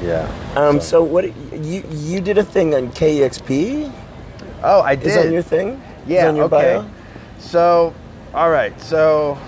[0.02, 0.28] Yeah.
[0.56, 3.92] Um, so what you you did a thing on KEXP?
[4.62, 5.06] Oh, I did.
[5.08, 5.80] Is on your thing?
[6.06, 6.24] Yeah.
[6.24, 6.76] Is on your okay.
[6.78, 6.90] bio?
[7.38, 7.94] So,
[8.34, 8.78] all right.
[8.80, 9.38] So,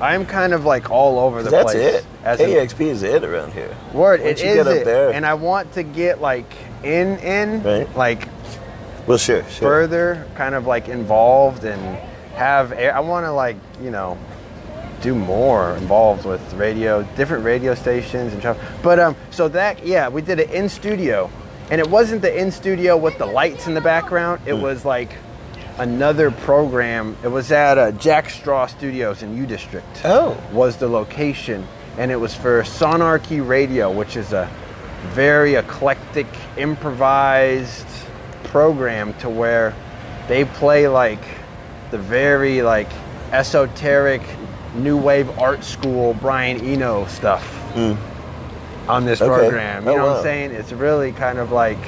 [0.00, 1.94] I'm kind of like all over the That's place.
[1.96, 2.06] it.
[2.24, 3.74] as KEXP is it around here.
[3.92, 4.84] Word, Once it you is get up it.
[4.84, 7.96] there- and I want to get like in, in, Right.
[7.96, 8.28] like
[9.06, 9.68] Well, sure, sure.
[9.68, 11.80] further, kind of like involved and
[12.34, 12.72] have.
[12.72, 14.16] I want to like you know
[15.02, 18.56] do more involved with radio, different radio stations and stuff.
[18.82, 21.28] But um, so that yeah, we did it in studio,
[21.72, 24.42] and it wasn't the in studio with the lights in the background.
[24.44, 24.60] It Hmm.
[24.60, 25.08] was like
[25.78, 27.16] another program.
[27.24, 30.36] It was at uh, Jack Straw Studios in U District Oh.
[30.52, 34.48] was the location, and it was for Sonarchy Radio, which is a
[35.14, 36.26] very eclectic,
[36.58, 37.86] improvised
[38.44, 39.72] program to where
[40.28, 41.22] they play like
[41.90, 42.90] the very like
[43.32, 44.20] esoteric
[44.74, 47.42] new wave art school Brian Eno stuff
[48.88, 49.20] on this.
[49.20, 49.32] Okay.
[49.32, 49.84] program.
[49.84, 50.16] You Oh, know what.
[50.18, 50.50] I'm saying?
[50.52, 51.78] It's really kind of like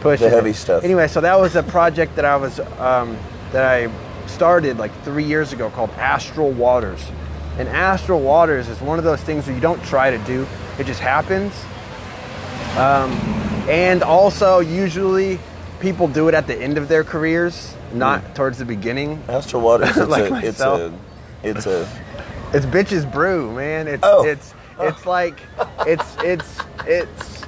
[0.00, 0.56] pushing The heavy it.
[0.56, 0.84] stuff.
[0.84, 3.16] Anyway, so that was a project that I was um,
[3.52, 3.90] that I
[4.26, 7.04] started like three years ago called Astral Waters.
[7.58, 10.46] And Astral Waters is one of those things where you don't try to do;
[10.78, 11.52] it just happens.
[12.76, 13.10] Um,
[13.68, 15.38] and also, usually,
[15.80, 19.22] people do it at the end of their careers, not towards the beginning.
[19.28, 19.90] Astral Waters.
[19.96, 20.92] It's Like a it's a
[21.42, 21.88] it's a
[22.52, 23.86] It's bitches brew, man.
[23.88, 24.24] It's Oh.
[24.24, 25.40] it's it's like
[25.86, 27.44] it's it's it's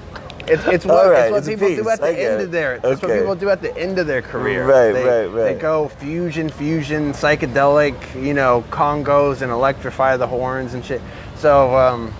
[0.48, 3.00] it's it's what, right, it's what it's people do at the end of their that's
[3.00, 3.20] what Okay.
[3.20, 4.66] people do at the end of their career.
[4.66, 5.54] Right, they, right, right.
[5.54, 11.00] They go fusion, fusion, psychedelic, you know, congos and electrify the horns and shit.
[11.36, 12.12] So um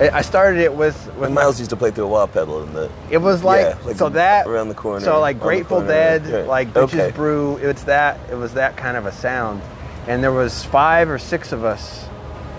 [0.00, 2.26] I I started it with with When my Miles used to play through a wah
[2.26, 2.90] pedal in the.
[3.10, 6.46] It was like, Yeah, like so that around the corner, So like Grateful Dead, right.
[6.46, 7.10] like Bitches Okay.
[7.10, 7.58] Brew.
[7.58, 8.18] It's that.
[8.30, 9.60] It was that kind of a sound,
[10.08, 12.06] and there was five or six of us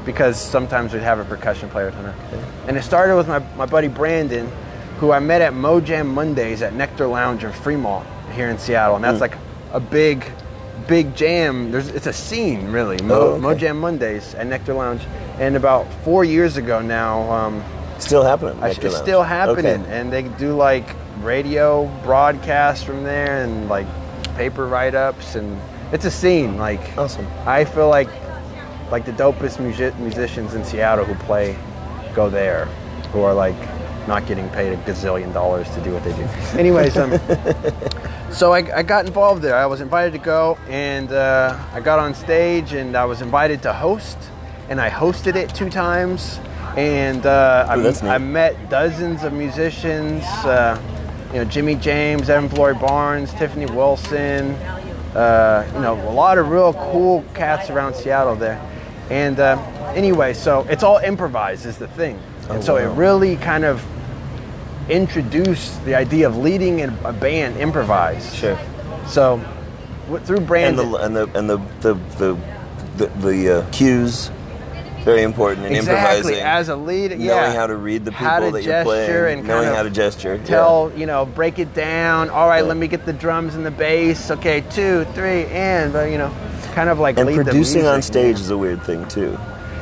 [0.06, 2.16] because sometimes we'd have a percussion player with us.
[2.68, 4.50] And it started with my, my buddy Brandon,
[5.00, 9.04] who I met at Mojam Mondays at Nectar Lounge in Fremont here in Seattle, and
[9.04, 9.22] that's Hmm.
[9.22, 9.38] like
[9.74, 10.26] a big,
[10.88, 11.72] big jam.
[11.72, 12.98] There's it's a scene really.
[13.04, 13.66] Mo, Oh, okay.
[13.68, 15.02] Mojam Mondays at Nectar Lounge,
[15.40, 17.32] and about four years ago now.
[17.32, 17.64] Um,
[18.00, 18.58] Still happening.
[18.62, 18.96] I- it's Lounge.
[18.96, 19.92] still happening, Okay.
[20.00, 20.86] and they do like
[21.22, 23.86] radio broadcasts from there and like
[24.38, 25.60] paper write-ups, and
[25.92, 26.58] it's a scene.
[26.58, 27.28] Like Awesome.
[27.46, 28.08] I feel like
[28.92, 31.58] like the dopest music- musicians in Seattle who play
[32.14, 32.66] go there,
[33.14, 33.56] who are like
[34.08, 36.24] not getting paid a gazillion dollars to do what they do.
[36.60, 37.12] Anyways, um,
[38.32, 39.56] so I, I got involved there.
[39.56, 43.62] I was invited to go, and uh, I got on stage, and I was invited
[43.64, 44.18] to host,
[44.70, 46.40] and I hosted it two times,
[46.76, 48.04] and uh, I, Ooh, neat.
[48.04, 50.24] I met dozens of musicians.
[50.24, 50.82] Uh,
[51.32, 54.52] you know, Jimmy James, Evan Flory-Barnes, Tiffany Wilson.
[55.16, 58.60] Uh, you know, a lot of real cool cats around Seattle there.
[59.12, 59.58] And uh,
[59.94, 62.18] anyway, so it's all improvised is the thing,
[62.50, 63.84] and Oh, so it really kind of
[64.90, 68.34] introduced the idea of leading in a band improvised.
[68.34, 68.58] Sure.
[69.08, 69.42] So
[70.24, 72.38] through And the and the and the the the
[72.96, 74.32] the, the uh, cues
[75.04, 76.44] very important in exactly improvising.
[76.46, 79.68] as a lead, knowing how to read the people that you're gesture playing, and knowing
[79.74, 80.36] how to gesture.
[80.36, 80.46] yeah.
[80.46, 82.30] tell you know break it down.
[82.30, 82.68] All right, Yeah.
[82.68, 84.30] let me get the drums and the bass.
[84.32, 86.32] Okay, two, three, and but you know,
[86.74, 88.12] kind of like And lead the producing on music.
[88.14, 89.38] stage is a weird thing too.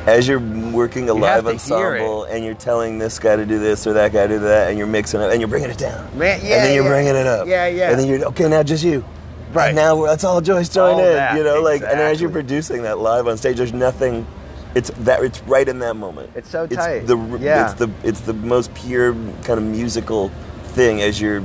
[0.06, 2.00] As you're working a You live have to hear it.
[2.00, 4.70] ensemble and you're telling this guy to do this or that guy to do that,
[4.70, 6.88] and you're mixing it and you're bringing it down, Man, yeah, and then you're yeah.
[6.90, 7.90] bringing it up, Yeah, yeah.
[7.90, 8.48] and then you're okay.
[8.48, 9.04] Now just you,
[9.52, 9.68] Right.
[9.68, 12.20] And now we're, that's all Joyce join All in, that, you know, like and as
[12.20, 14.26] you're producing that live on stage, there's nothing.
[14.74, 16.30] It's that it's right in that moment.
[16.36, 17.06] It's so tight.
[17.06, 17.70] the Yeah.
[17.70, 19.12] it's the it's the most pure
[19.44, 20.30] kind of musical
[20.74, 21.42] thing as you're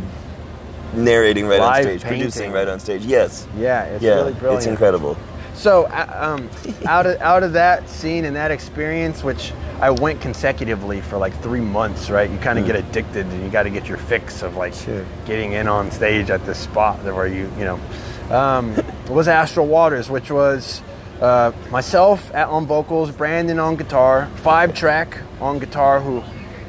[0.94, 2.20] narrating right Live on stage, painting.
[2.20, 3.06] producing right on stage.
[3.06, 3.48] Yes.
[3.58, 4.60] Yeah, it's yeah, really brilliant.
[4.60, 5.18] it's incredible.
[5.56, 6.50] So, uh, um,
[6.88, 11.34] out of out of that scene and that experience, which I went consecutively for like
[11.42, 12.30] three months, right?
[12.30, 15.06] You kind of get addicted, and you got to get your fix of like Sure.
[15.26, 17.80] getting in on stage at this spot where you, you know,
[18.36, 18.76] um,
[19.10, 20.82] was Astral Waters, which was
[21.22, 26.24] uh, myself at, on vocals, Brandon on guitar, five track on guitar, who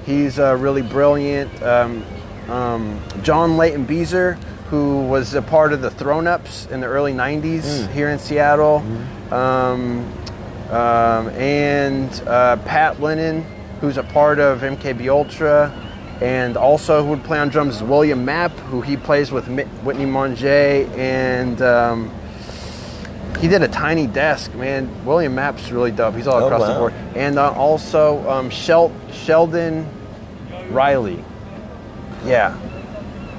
[0.04, 1.62] he's uh, really brilliant.
[1.62, 2.04] Um,
[2.48, 4.34] um, John Leighton Beezer,
[4.70, 8.84] who was a part of the Thrown Ups in the early '90s here in Seattle,
[9.32, 10.04] um,
[10.70, 13.44] um, and uh, Pat Lennon,
[13.80, 15.72] who's a part of MKB Ultra,
[16.20, 19.48] and also who would play on drums is William Mapp, who he plays with
[19.82, 22.12] Whitney Monge, and um,
[23.38, 24.88] he did a tiny desk, man.
[25.04, 26.14] William Mapp's really dope.
[26.14, 29.86] He's all Oh, across the board, and uh, also um, Shel- Sheldon
[30.70, 31.22] Riley.
[32.24, 32.56] Yeah.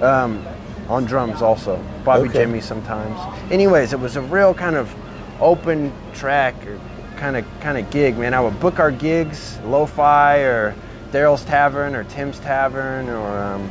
[0.02, 0.46] Um,
[0.88, 1.84] on drums also.
[2.06, 2.40] Bobby Okay.
[2.46, 3.20] Jimmy sometimes.
[3.52, 4.94] Anyways, it was a real kind of
[5.42, 6.80] open track or
[7.18, 8.34] kind of kind of gig, man.
[8.34, 10.76] I would book our gigs, Lo-Fi or
[11.12, 13.70] Darrell's Tavern or Tim's Tavern or um,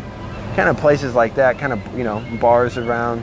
[0.57, 3.23] kind of places like that, kind of you know bars around.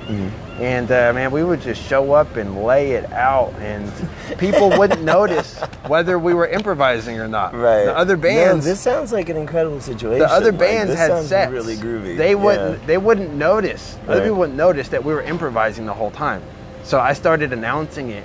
[0.63, 3.91] And uh, man, we would just show up and lay it out, and
[4.37, 7.53] people wouldn't notice whether we were improvising or not.
[7.53, 7.83] Right.
[7.83, 10.19] The other No, bands, this sounds like an incredible situation.
[10.19, 11.51] the other Like, bands this had sounds sets.
[11.51, 12.15] really groovy.
[12.15, 12.35] They Yeah.
[12.35, 12.87] wouldn't.
[12.87, 13.97] They wouldn't notice.
[14.07, 14.23] Other Right.
[14.23, 16.41] people wouldn't notice that we were improvising the whole time.
[16.83, 18.23] So I started announcing it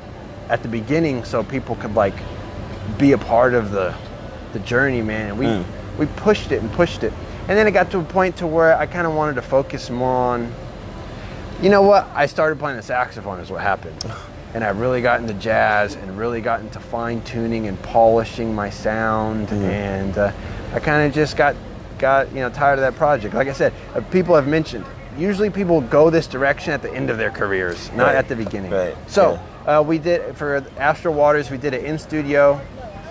[0.48, 2.14] at the beginning, so people could like
[2.98, 3.94] be a part of the
[4.52, 5.30] the journey, man.
[5.30, 5.64] And we Mm.
[5.98, 7.12] we pushed it and pushed it,
[7.48, 9.90] and then it got to a point to where I kind of wanted to focus
[9.90, 10.52] more on.
[11.60, 12.08] You know what?
[12.14, 13.40] I started playing the saxophone.
[13.40, 14.04] Is what happened.
[14.54, 18.70] And I really got into jazz and really got into fine tuning and polishing my
[18.70, 20.32] sound, and uh,
[20.72, 21.54] I kind of just got
[21.98, 23.34] got you know tired of that project.
[23.34, 24.84] Like I said, uh, people have mentioned.
[25.18, 28.14] Usually, people go this direction at the end of their careers, not Right.
[28.16, 28.70] at the beginning.
[28.70, 28.96] Right.
[29.08, 31.50] So uh, we did for Astral Waters.
[31.50, 32.60] We did it in studio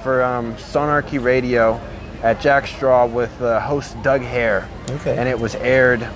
[0.03, 1.81] for um, Sonarchy Radio
[2.23, 4.67] at Jack Straw with uh, host Doug Haire.
[4.89, 5.17] Okay.
[5.17, 6.07] And it was aired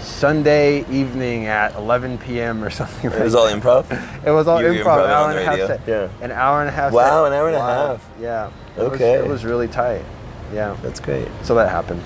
[0.00, 2.62] Sunday evening at 11 p.m.
[2.64, 3.10] or something.
[3.10, 4.24] It was like all improv.
[4.26, 4.84] It was all You improv.
[4.84, 5.80] improv An hour and a half set.
[5.86, 6.08] Yeah.
[6.20, 6.92] An hour and a half.
[6.92, 8.08] Wow, set an hour and a half.
[8.20, 8.50] Yeah.
[8.76, 9.12] It was- Okay.
[9.14, 10.04] it was really tight.
[10.52, 10.76] Yeah.
[10.82, 11.28] That's great.
[11.42, 12.02] So that happened.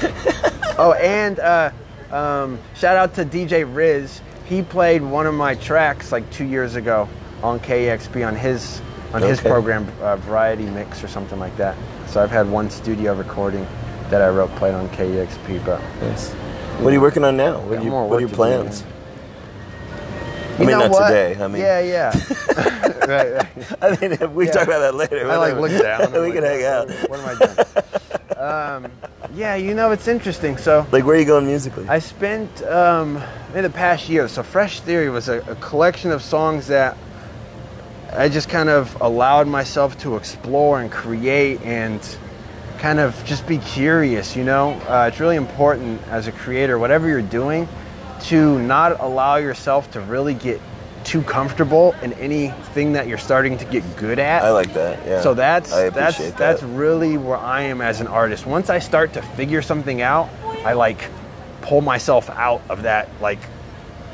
[0.78, 1.70] oh, and uh,
[2.10, 4.20] um, shout out to DJ Riz.
[4.46, 7.08] He played one of my tracks like two years ago
[7.42, 8.80] on KEXP on his
[9.12, 11.76] on his program, uh, Variety Mix or something like that.
[12.06, 13.66] So I've had one studio recording
[14.08, 15.64] that I wrote played on KEXP.
[15.66, 16.34] But Nice.
[16.78, 17.60] What are you working on now?
[17.60, 18.82] What are, you, more what are your plans?
[18.82, 18.92] man.
[20.56, 21.08] I mean, know not what?
[21.08, 21.36] today.
[21.42, 22.12] I mean, yeah, yeah.
[23.06, 23.82] right, right.
[23.82, 24.52] I mean, we Yeah.
[24.52, 25.30] talk about that later.
[25.30, 26.02] I like look down.
[26.06, 26.88] I'm we like, can hang out.
[27.08, 27.34] What am I
[28.34, 28.38] doing?
[28.86, 28.92] um,
[29.34, 30.56] yeah, you know, it's interesting.
[30.58, 31.88] So Like, where are you going musically?
[31.88, 33.22] I spent um,
[33.54, 34.28] in the past year.
[34.28, 36.96] So Fresh Theory was a, a collection of songs that
[38.12, 42.00] I just kind of allowed myself to explore and create and
[42.82, 44.36] kind of just be curious.
[44.36, 47.68] You know, uh, it's really important as a creator, whatever you're doing,
[48.24, 50.60] to not allow yourself to really get
[51.04, 54.42] too comfortable in anything that you're starting to get good at.
[54.44, 55.04] I like that.
[55.06, 55.20] Yeah.
[55.22, 58.46] So that's that's appreciate that's really where I am as an artist.
[58.46, 60.28] Once I start to figure something out,
[60.64, 60.98] I like
[61.62, 63.38] pull myself out of that like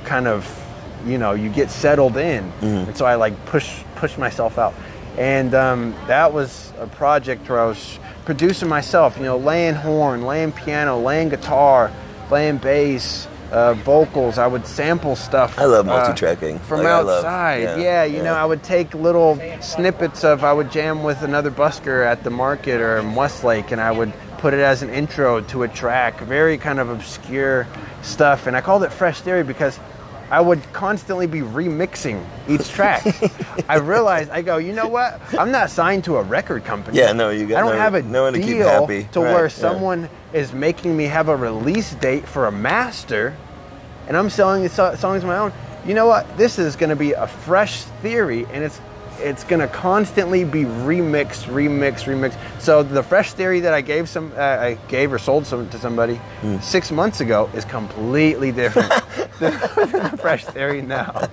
[0.04, 0.46] kind of
[1.06, 2.66] you know you get settled in, Mm-hmm.
[2.88, 4.74] and so I like push push myself out.
[5.18, 7.98] And um, that was a project where I was
[8.32, 11.90] producing myself, you know, laying horn, laying piano, laying guitar,
[12.28, 14.36] playing bass, uh, vocals.
[14.36, 15.58] I would sample stuff.
[15.58, 16.58] I love uh, multi-tracking.
[16.58, 17.62] from Like, I love- outside.
[17.62, 18.24] yeah, yeah, you yeah.
[18.24, 20.44] know, I would take little snippets of.
[20.44, 24.12] I would jam with another busker at the market or in Westlake, and I would
[24.36, 26.20] put it as an intro to a track.
[26.20, 27.66] Very kind of obscure
[28.02, 29.80] stuff, and I called it Fresh Theory because.
[30.30, 33.06] I would constantly be remixing each track.
[33.68, 35.20] I realized I go, you know what?
[35.38, 36.98] I'm not signed to a record company.
[36.98, 39.08] Yeah, no, you got I don't no- have a no one to deal keep happy.
[39.12, 39.48] to Right, where yeah.
[39.48, 43.34] someone is making me have a release date for a master,
[44.06, 45.52] and I'm selling the songs of my own.
[45.86, 46.36] You know what?
[46.36, 48.78] This is going to be a fresh theory, and it's
[49.20, 52.36] it's going to constantly be remixed, remixed, remixed.
[52.60, 55.78] So the fresh theory that I gave some, uh, I gave or sold some to
[55.78, 56.58] somebody Hmm.
[56.60, 58.90] six months ago is completely different
[59.40, 59.52] than
[59.92, 61.28] the fresh theory now.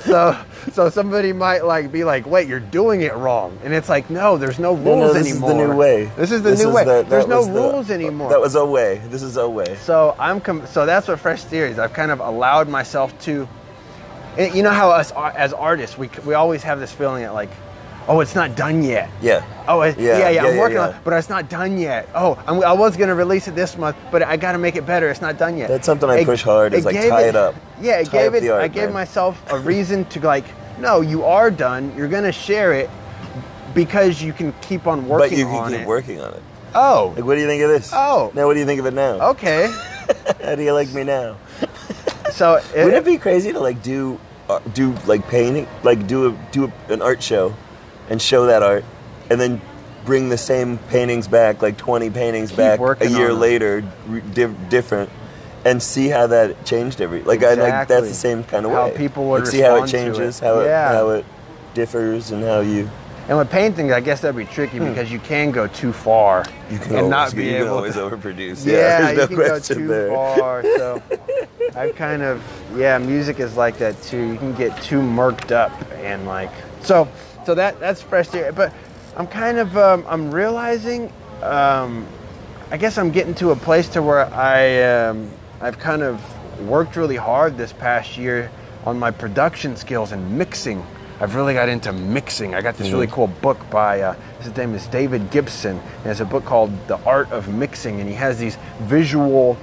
[0.00, 0.36] So
[0.72, 4.36] so somebody might like be like, wait, you're doing it wrong, and it's like, no,
[4.36, 5.50] there's no rules No, no, this anymore.
[5.50, 6.04] is the new way.
[6.16, 6.84] This is the This new is way.
[6.84, 8.30] the- there's no was the- rules anymore.
[8.30, 9.00] That was a way.
[9.08, 9.76] This is a way.
[9.76, 11.78] So I'm com- so that's what Fresh Theories.
[11.78, 13.48] I've kind of allowed myself to.
[14.38, 17.50] And You know how us as artists, we we always have this feeling that like,
[18.08, 19.08] oh, it's not done yet.
[19.22, 19.44] Yeah.
[19.66, 20.88] Oh, it, Yeah, yeah, yeah, yeah, I'm yeah, working yeah.
[20.88, 22.08] on it, but it's not done yet.
[22.14, 24.84] Oh, I'm, I was gonna release it this month, but I got to make it
[24.86, 25.08] better.
[25.08, 25.68] It's not done yet.
[25.68, 27.54] That's something I push hard, is, like, tie it up.
[27.80, 28.48] Yeah, it Tie gave it.
[28.50, 28.92] art, I gave man.
[28.92, 30.44] myself a reason to like,
[30.78, 31.94] no, you are done.
[31.96, 32.90] You're gonna share it
[33.74, 35.86] because you can keep on working But you can keep it.
[35.86, 36.42] working on it.
[36.74, 37.90] Oh, Like, what do you think of this?
[37.92, 38.32] Oh.
[38.34, 39.30] Now, what do you think of it now?
[39.30, 39.72] okay.
[40.42, 41.36] How do you like me now?
[42.34, 44.18] So Wouldn't it be crazy to like do,
[44.48, 47.54] uh, do like painting, like do a do a, an art show,
[48.10, 48.84] and show that art,
[49.30, 49.60] and then
[50.04, 53.82] bring the same paintings back, like twenty paintings Keep back a year later,
[54.32, 55.10] diff- different,
[55.64, 57.22] and see how that changed every.
[57.22, 58.96] Like I like that's the same kind of How way.
[58.96, 60.44] people would like, see how it changes, it.
[60.44, 60.92] how it Yeah.
[60.92, 61.24] how it
[61.74, 62.90] differs, and how you
[63.28, 66.72] And with painting, I guess that'd be tricky because you can go too far Hmm.
[66.74, 68.00] you can and always, not be you can able always to.
[68.00, 68.66] overproduce.
[68.66, 70.08] Yeah, Yeah, you no can go too there.
[70.10, 70.62] far.
[70.62, 71.02] So
[71.76, 72.42] I've kind of
[72.76, 74.22] yeah, music is like that too.
[74.32, 76.50] You can get too murked up and like
[76.82, 77.08] so
[77.46, 78.54] so that that's fresh frustrating.
[78.54, 78.72] But
[79.16, 81.10] I'm kind of um, I'm realizing
[81.42, 82.06] um,
[82.70, 85.30] I guess I'm getting to a place to where I um,
[85.62, 86.20] I've kind of
[86.68, 88.50] worked really hard this past year
[88.84, 90.84] on my production skills and mixing.
[91.24, 92.54] I've really got into mixing.
[92.54, 95.78] I got this really cool book by uh, his name is David Gibson.
[96.02, 99.56] And it's a book called The Art of Mixing, and he has these visual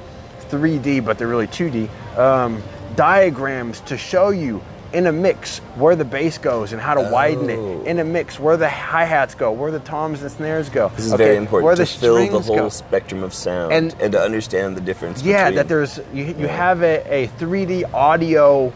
[0.49, 2.63] 3D, but they're really 2D um,
[2.95, 4.59] diagrams to show you
[4.91, 7.81] in a mix where the bass goes and how to widen Oh.
[7.83, 7.87] it.
[7.87, 10.89] In a mix where the hi hats go, where the toms and snares go.
[10.95, 12.69] This is Okay, very important Where to the fill the whole go.
[12.69, 15.21] spectrum of sound And- and, to understand the difference.
[15.21, 18.73] Yeah, between, that there's you, you have a, a 3D audio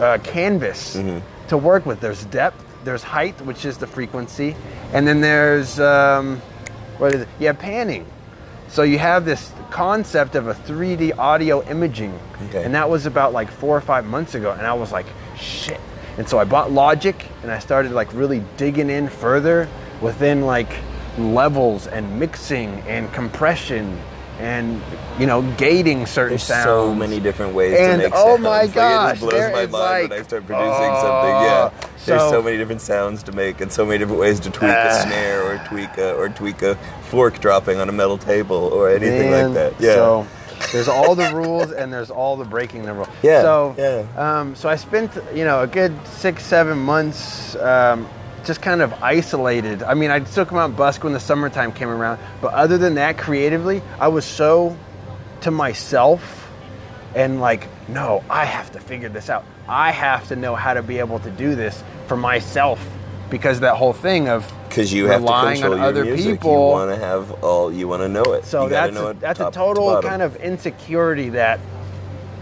[0.00, 1.18] uh, canvas Mm-hmm.
[1.48, 2.00] To work with.
[2.00, 4.54] There's depth, there's height, which is the frequency,
[4.92, 6.38] and then there's um,
[6.98, 7.28] what is it?
[7.38, 8.06] Yeah, panning.
[8.68, 12.18] So you have this concept of a 3D audio imaging,
[12.48, 12.64] Okay.
[12.64, 15.06] and that was about like four or five months ago, and I was like,
[15.36, 15.80] shit.
[16.18, 19.68] And so I bought Logic, and I started like really digging in further
[20.00, 20.68] within like
[21.18, 23.98] levels and mixing and compression
[24.38, 24.82] and
[25.18, 26.64] you know gating certain There's sounds.
[26.64, 28.42] so many different ways And, to make oh sounds.
[28.42, 31.30] my Like, gosh, it just blows my mind like- when I start producing Oh, something.
[31.46, 31.70] Yeah,
[32.06, 34.70] there's so- so many different sounds to make, and so many different ways to tweak
[34.70, 35.02] a Ah.
[35.04, 36.76] snare or tweak a or tweak a
[37.10, 39.80] fork dropping on a metal table or anything Man, like that.
[39.80, 39.94] Yeah.
[39.94, 40.26] So
[40.72, 43.08] there's all the rules and there's all the breaking the rules.
[43.22, 44.02] Yeah, So yeah.
[44.40, 47.56] Um, so I spent you know a good six seven months.
[47.56, 48.06] Um,
[48.46, 49.82] just kind of isolated.
[49.82, 52.78] I mean, I'd still come out and busk when the summertime came around, but other
[52.78, 54.76] than that, creatively, I was so
[55.42, 56.50] to myself
[57.14, 59.44] and like, no, I have to figure this out.
[59.68, 62.80] I have to know how to be able to do this for myself
[63.30, 66.34] because that whole thing of because you have to control on your other music.
[66.34, 66.52] people.
[66.52, 67.72] You want to have all.
[67.72, 68.44] You want to know it.
[68.44, 71.58] So that's a, that's a top to total kind of insecurity that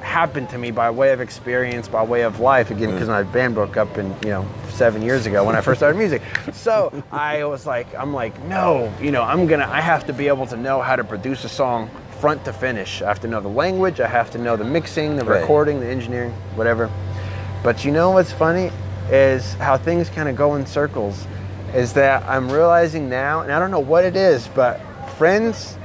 [0.04, 2.70] happened to me by way of experience, by way of life.
[2.70, 2.92] Again, mm.
[2.92, 5.98] because my band broke up in you know seven years ago when I first started
[5.98, 6.22] music.
[6.52, 10.28] So I was like, I'm like, no, you know, I'm gonna, I have to be
[10.28, 11.90] able to know how to produce a song
[12.20, 13.02] front to finish.
[13.02, 14.00] I have to know the language.
[14.00, 15.40] I have to know the mixing, the Right.
[15.40, 16.90] recording, the engineering, whatever.
[17.62, 18.70] But you know what's funny
[19.10, 21.26] is how things kind of go in circles.
[21.74, 24.80] Is that I'm realizing now, and I don't know what it is, but
[25.18, 25.76] friends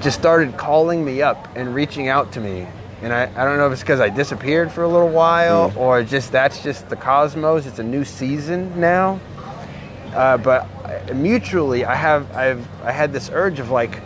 [0.00, 2.66] just started calling me up and reaching out to me.
[3.02, 6.02] And I, I don't know if it's because I disappeared for a little while or
[6.02, 7.66] just that's just the cosmos.
[7.66, 9.18] It's a new season now.
[10.14, 14.00] Uh, but I- mutually, I have I've I had this urge of like,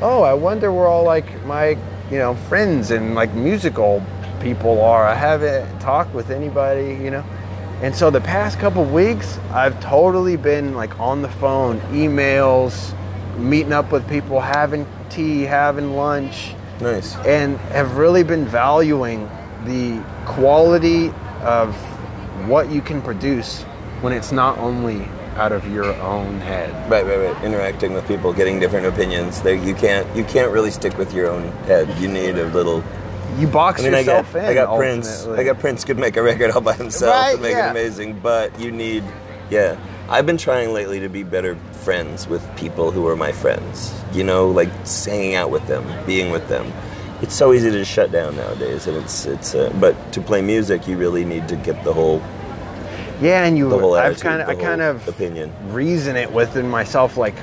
[0.00, 1.70] oh, I wonder where all like my
[2.10, 4.04] you know friends and like musical
[4.40, 5.04] people are.
[5.04, 7.24] I haven't talked with anybody, you know.
[7.82, 12.94] And so the past couple weeks, I've totally been like on the phone, emails,
[13.36, 17.16] meeting up with people, having tea, having lunch, Nice.
[17.18, 19.28] and have really been valuing
[19.64, 21.08] the quality
[21.42, 21.74] of
[22.48, 23.62] what you can produce
[24.00, 26.70] when it's not only out of your own head.
[26.90, 27.44] Right, right, right.
[27.44, 29.40] Interacting with people, getting different opinions.
[29.42, 31.88] There, you can't, you can't really stick with your own head.
[32.00, 32.82] You need a little.
[33.38, 34.44] You box I mean, I got, yourself in.
[34.46, 35.18] I got Prince.
[35.20, 35.40] ultimately.
[35.40, 37.68] I got Prince could make a record all by himself Right, and make yeah.
[37.68, 39.04] it amazing, but you need,
[39.50, 39.76] yeah.
[40.08, 43.94] I've been trying lately to be better friends with people who are my friends.
[44.12, 46.72] You know, like hanging out with them, being with them.
[47.20, 49.54] It's so easy to shut down nowadays, and it's it's.
[49.54, 52.22] Uh, but to play music, you really need to get the whole
[53.20, 53.68] Yeah, and you.
[53.68, 55.52] the whole I've attitude, kind of, I kind of opinion.
[55.72, 57.34] reason it within myself, like,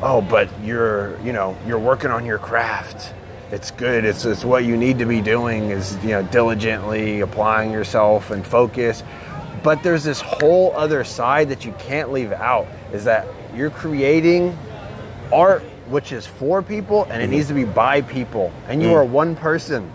[0.00, 3.12] oh, but you're, you know, you're working on your craft.
[3.50, 4.04] It's good.
[4.04, 5.70] It's, it's what you need to be doing.
[5.70, 9.02] Is you know, diligently applying yourself and focus.
[9.62, 12.66] But there's this whole other side that you can't leave out.
[12.92, 14.56] Is that you're creating
[15.32, 17.30] art which is for people and it Mm-hmm.
[17.32, 18.94] needs to be by people, and you Mm.
[18.94, 19.90] are one person.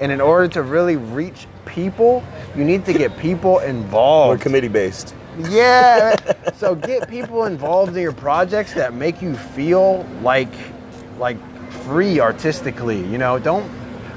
[0.00, 2.22] And in order to really reach people,
[2.56, 4.38] you need to get people involved.
[4.38, 5.14] We're committee based.
[5.48, 6.16] Yeah.
[6.56, 10.48] so get people involved in your projects that make you feel like
[11.18, 11.36] like
[11.86, 13.00] free artistically.
[13.06, 13.70] You know, don't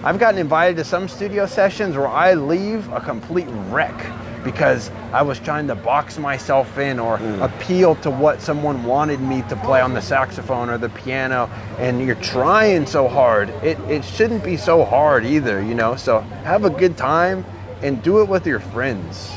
[0.04, 3.96] I've gotten invited to some studio sessions where I leave a complete wreck
[4.44, 7.42] because I was trying to box myself in or hmm.
[7.42, 12.06] appeal to what someone wanted me to play on the saxophone or the piano and
[12.06, 13.50] you're trying so hard.
[13.64, 15.96] It it shouldn't be so hard either, you know.
[15.96, 17.46] So have a good time
[17.82, 19.32] and do it with your friends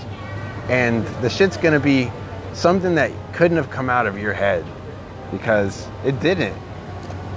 [0.68, 2.10] and the shit's gonna be
[2.52, 4.64] something that couldn't have come out of your head
[5.30, 6.56] because it didn't.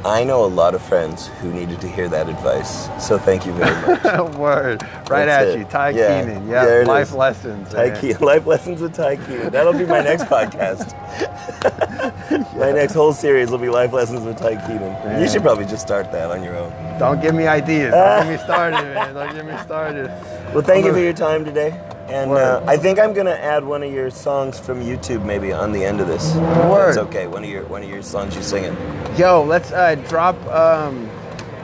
[0.05, 2.89] I know a lot of friends who needed to hear that advice.
[3.05, 4.03] So thank you very much.
[4.03, 5.59] No word, right That's at it.
[5.59, 6.21] you, Ty Yeah.
[6.25, 6.47] Keenan.
[6.49, 7.13] Yeah, life is.
[7.13, 7.69] lessons.
[7.71, 8.01] Ty man.
[8.01, 9.49] Keenan, Life Lessons with Ty Keenan.
[9.51, 10.91] That'll be my next podcast.
[12.57, 15.21] my next whole series will be Life Lessons with Ty Keenan.
[15.21, 16.71] You should probably just start that on your own.
[16.99, 17.93] Don't give me ideas.
[17.93, 19.13] Don't get me started, man.
[19.13, 20.07] Don't get me started.
[20.53, 21.79] Well, thank you for your time today.
[22.07, 25.71] And uh, I think I'm gonna add one of your songs from YouTube maybe on
[25.71, 26.35] the end of this.
[26.35, 26.89] Word.
[26.89, 27.27] It's okay.
[27.27, 28.75] One of your one of your songs you singing.
[29.17, 30.35] Yo, let's uh, drop.
[30.47, 31.07] Um,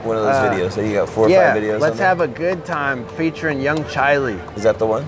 [0.02, 0.72] One of those Uh, videos.
[0.72, 1.72] So you got four or five videos.
[1.72, 4.38] Yeah, let's have a good time featuring Young Chiley.
[4.56, 5.06] Is that the one?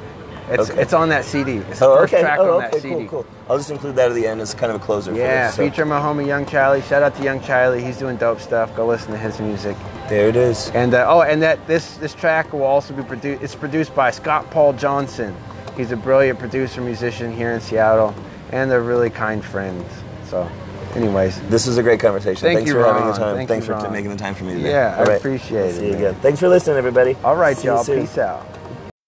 [0.50, 0.82] It's Okay.
[0.82, 1.58] it's on that CD.
[1.70, 2.22] It's the Oh, first okay.
[2.22, 2.70] track oh, on okay.
[2.72, 2.94] that CD.
[3.06, 3.26] Cool, cool.
[3.48, 5.14] I'll just include that at the end as kind of a closer.
[5.14, 5.54] Yeah, for this.
[5.56, 6.82] So, feature my homie Young Chiley.
[6.86, 7.82] Shout out to Young Chiley.
[7.82, 8.74] He's doing dope stuff.
[8.76, 9.76] Go listen to his music.
[10.12, 10.68] There it is.
[10.74, 13.42] And uh, oh, and that this this track will also be produced.
[13.42, 15.34] It's produced by Scott Paul Johnson.
[15.76, 18.14] He's a brilliant producer musician here in Seattle,
[18.50, 19.90] and they're really kind friends.
[20.28, 20.46] So,
[20.94, 22.42] anyways, This is a great conversation.
[22.42, 23.36] Thank Thanks you, for having the time.
[23.36, 23.92] Thank Thanks you, for Ron.
[23.92, 24.70] making the time for me today.
[24.70, 25.16] Yeah, I All right.
[25.18, 25.98] appreciate it, See you man.
[25.98, 26.14] again.
[26.16, 27.16] Thanks for listening, everybody.
[27.24, 27.84] all right, See you y'all.
[27.84, 28.46] Peace out.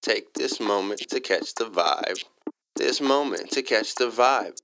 [0.03, 2.25] Take this moment to catch the vibe.
[2.77, 4.57] This moment to catch the vibe.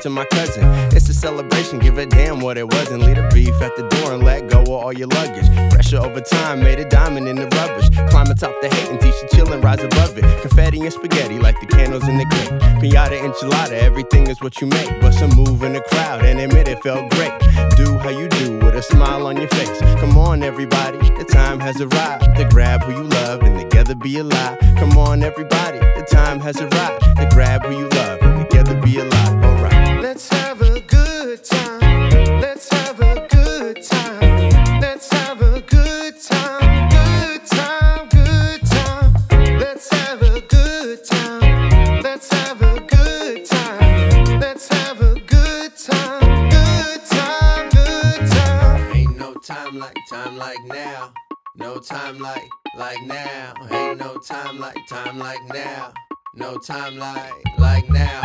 [0.00, 0.64] To my cousin.
[0.94, 3.88] It's a celebration, give a damn what it was, and Leave the beef at the
[3.88, 5.48] door and let go of all your luggage.
[5.70, 7.88] Pressure over time made a diamond in the rubbish.
[8.10, 10.24] Climb atop the hate and teach you chill and rise above it.
[10.42, 12.50] Confetti and spaghetti like the candles in the cake.
[12.82, 15.00] Pinata enchilada, everything is what you make.
[15.00, 17.32] Bust a move in the crowd and admit it felt great.
[17.76, 19.80] Do how you do with a smile on your face.
[20.00, 24.18] Come on, everybody, the time has arrived to grab who you love and together be
[24.18, 24.58] alive.
[24.76, 28.98] Come on, everybody, the time has arrived to grab who you love and together be
[28.98, 29.44] alive.
[29.44, 29.87] Alright.
[30.08, 32.40] Let's have a good time.
[32.40, 34.80] Let's have a good time.
[34.80, 36.88] Let's have a good time.
[36.88, 39.12] Good time, good time.
[39.58, 42.00] Let's have a good time.
[42.00, 44.40] Let's have a good time.
[44.40, 46.48] Let's have a good time.
[46.48, 48.96] Good time, good time.
[48.96, 51.12] Ain't no time like time like now.
[51.56, 52.48] No time like
[52.78, 53.52] like now.
[53.70, 55.92] Ain't no time like time like now.
[56.34, 58.22] No time like like now.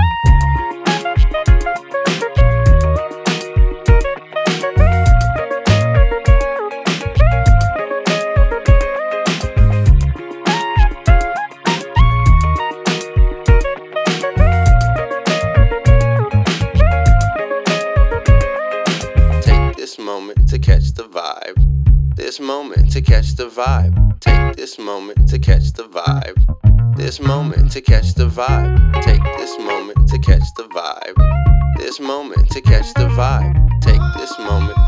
[22.33, 24.19] This moment to catch the vibe.
[24.19, 26.97] Take this moment to catch the vibe.
[26.97, 29.03] This moment to catch the vibe.
[29.03, 31.77] Take this moment to catch the vibe.
[31.77, 33.53] This moment to catch the vibe.
[33.81, 34.79] Take this moment